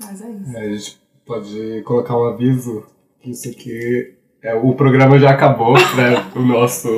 [0.00, 0.56] Mas é isso.
[0.56, 2.84] É, a gente pode colocar um aviso
[3.20, 4.14] que isso aqui.
[4.42, 6.26] É, o programa já acabou, né?
[6.34, 6.88] o nosso,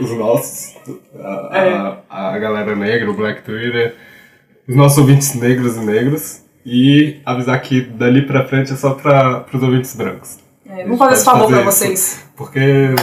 [0.00, 0.76] os nossos,
[1.18, 2.02] a, É.
[2.08, 3.96] a, a galera negra, o Black Twitter,
[4.68, 6.42] os nossos ouvintes negros e negros.
[6.64, 10.38] E avisar que dali pra frente é só para os ouvintes brancos.
[10.74, 11.64] É, vamos fazer esse favor isso.
[11.64, 12.20] vocês.
[12.34, 12.94] Porque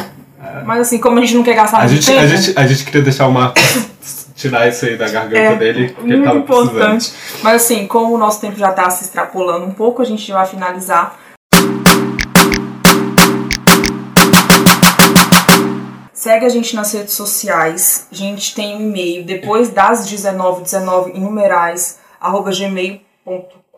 [0.66, 2.66] Mas assim, como a gente não quer gastar a muito gente, tempo, a, gente, a
[2.68, 3.62] gente queria deixar o Marcos
[4.36, 6.70] tirar isso aí da garganta É, dele, porque ele muito tava precisando.
[6.72, 7.14] importante.
[7.44, 10.46] Mas assim, como o nosso tempo já tá se extrapolando um pouco, a gente vai
[10.48, 11.20] finalizar.
[16.12, 18.08] Segue a gente nas redes sociais.
[18.12, 23.69] A gente tem um e-mail depois das 1919 em numerais arroba gmail.com.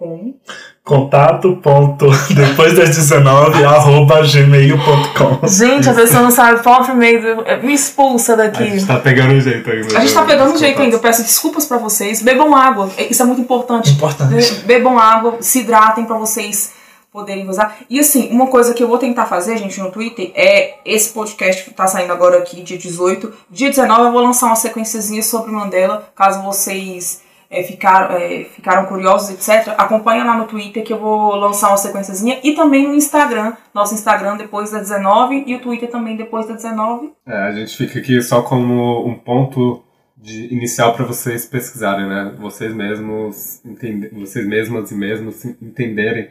[0.84, 5.47] Contato ponto depois das 19 arroba gmail.com.
[5.47, 7.38] Gente, a pessoa não sabe qual é o e-mail.
[7.64, 8.64] Me expulsa A daqui.
[8.66, 9.97] gente tá pegando o jeito ainda.
[9.97, 10.95] A gente tá do- pegando um jeito ainda.
[10.95, 12.22] Eu peço desculpas pra vocês.
[12.22, 12.89] Bebam água.
[13.10, 13.91] Isso é muito importante.
[13.91, 14.34] Importante.
[14.34, 16.74] Be- Bebam água, se hidratem pra vocês
[17.14, 17.78] poderem usar.
[17.89, 21.64] E assim, uma coisa que eu vou tentar fazer, gente, no Twitter, é esse podcast
[21.66, 23.32] que tá saindo agora aqui, dia 18.
[23.49, 27.22] Dia 19 eu vou lançar uma sequenciazinha sobre Mandela, caso vocês
[27.52, 29.76] é, ficaram, é, ficaram curiosos, etc.
[29.78, 32.39] Acompanha lá no Twitter que eu vou lançar uma sequenciazinha.
[32.41, 33.54] E também no Instagram.
[33.74, 37.12] Nosso Instagram depois da 19 e o Twitter também depois da 19.
[37.28, 39.84] É, a gente fica aqui só como um ponto
[40.16, 42.34] de inicial para vocês pesquisarem, né?
[42.39, 46.30] Vocês mesmos, entende, vocês mesmas e mesmos entenderem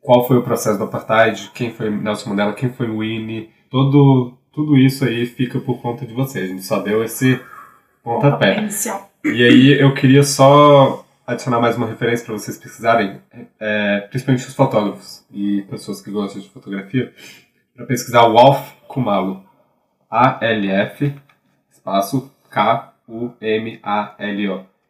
[0.00, 4.76] qual foi o processo do apartheid, quem foi Nelson Mandela, quem foi Winnie, todo tudo
[4.76, 6.44] isso aí fica por conta de vocês.
[6.44, 7.40] A gente só deu esse
[8.02, 8.58] pontapé.
[8.58, 9.11] inicial.
[9.24, 13.20] E aí eu queria só adicionar mais uma referência para vocês pesquisarem,
[13.60, 17.14] é, principalmente os fotógrafos e pessoas que gostam de fotografia,
[17.74, 19.44] para pesquisar o Alf Kumalo.
[20.10, 21.14] A-L-F,
[21.70, 23.06] espaço K-U-M-A-L-O.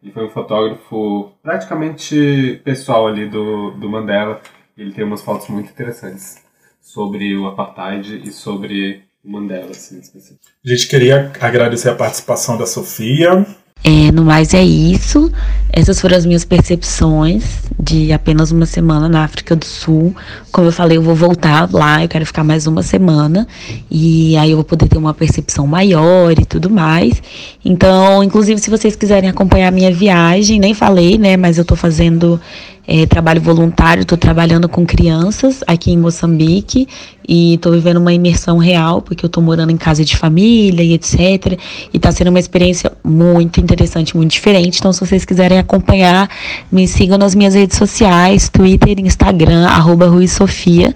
[0.03, 4.41] Ele foi um fotógrafo praticamente pessoal ali do, do Mandela.
[4.76, 6.43] Ele tem umas fotos muito interessantes
[6.80, 10.41] sobre o apartheid e sobre o Mandela, assim, específico.
[10.64, 13.47] A gente queria agradecer a participação da Sofia.
[13.85, 15.30] É, no mais é isso.
[15.72, 20.14] Essas foram as minhas percepções de apenas uma semana na África do Sul.
[20.53, 23.47] Como eu falei, eu vou voltar lá, eu quero ficar mais uma semana
[23.91, 27.20] e aí eu vou poder ter uma percepção maior e tudo mais.
[27.64, 31.74] Então, inclusive, se vocês quiserem acompanhar a minha viagem, nem falei, né, mas eu tô
[31.74, 32.41] fazendo
[32.87, 36.89] é, trabalho voluntário, estou trabalhando com crianças aqui em Moçambique
[37.26, 40.93] e estou vivendo uma imersão real, porque eu estou morando em casa de família e
[40.93, 41.59] etc.
[41.93, 44.78] E está sendo uma experiência muito interessante, muito diferente.
[44.78, 46.28] Então, se vocês quiserem acompanhar,
[46.70, 50.94] me sigam nas minhas redes sociais, Twitter, Instagram, arroba Rui Sofia.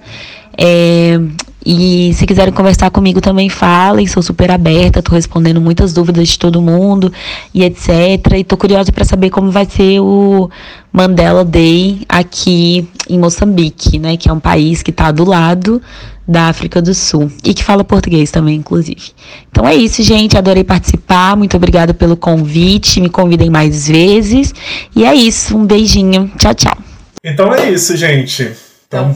[0.57, 1.19] É,
[1.69, 6.39] E se quiserem conversar comigo também falem, sou super aberta, tô respondendo muitas dúvidas de
[6.39, 7.11] todo mundo
[7.53, 7.89] e etc.
[8.37, 10.49] E tô curiosa para saber como vai ser o
[10.93, 15.81] Mandela Day aqui em Moçambique, né, que é um país que tá do lado
[16.25, 19.11] da África do Sul e que fala português também, inclusive.
[19.51, 20.37] Então é isso, gente.
[20.37, 21.35] Adorei participar.
[21.35, 23.01] Muito obrigada pelo convite.
[23.01, 24.53] Me convidem mais vezes.
[24.95, 25.57] E é isso.
[25.57, 26.31] Um beijinho.
[26.37, 26.77] Tchau, tchau.
[27.21, 28.53] Então é isso, gente.
[28.87, 29.13] Então.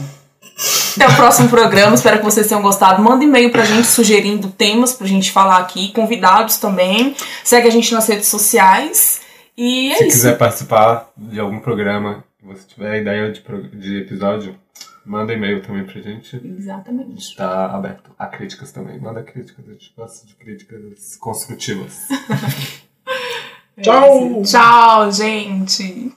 [0.96, 1.94] Até o próximo programa.
[1.94, 3.02] Espero que vocês tenham gostado.
[3.02, 7.14] Manda e-mail pra gente sugerindo temas pra gente falar aqui, convidados também.
[7.42, 9.20] Segue a gente nas redes sociais.
[9.56, 10.16] E é Se isso.
[10.16, 13.42] quiser participar de algum programa, se você tiver ideia de,
[13.78, 14.56] de episódio,
[15.04, 16.40] manda e-mail também pra gente.
[16.44, 17.18] Exatamente.
[17.30, 18.98] Está aberto a críticas também.
[19.00, 22.06] Manda críticas, a gente gosta de críticas construtivas.
[23.80, 24.42] Tchau!
[24.42, 26.12] Tchau, gente.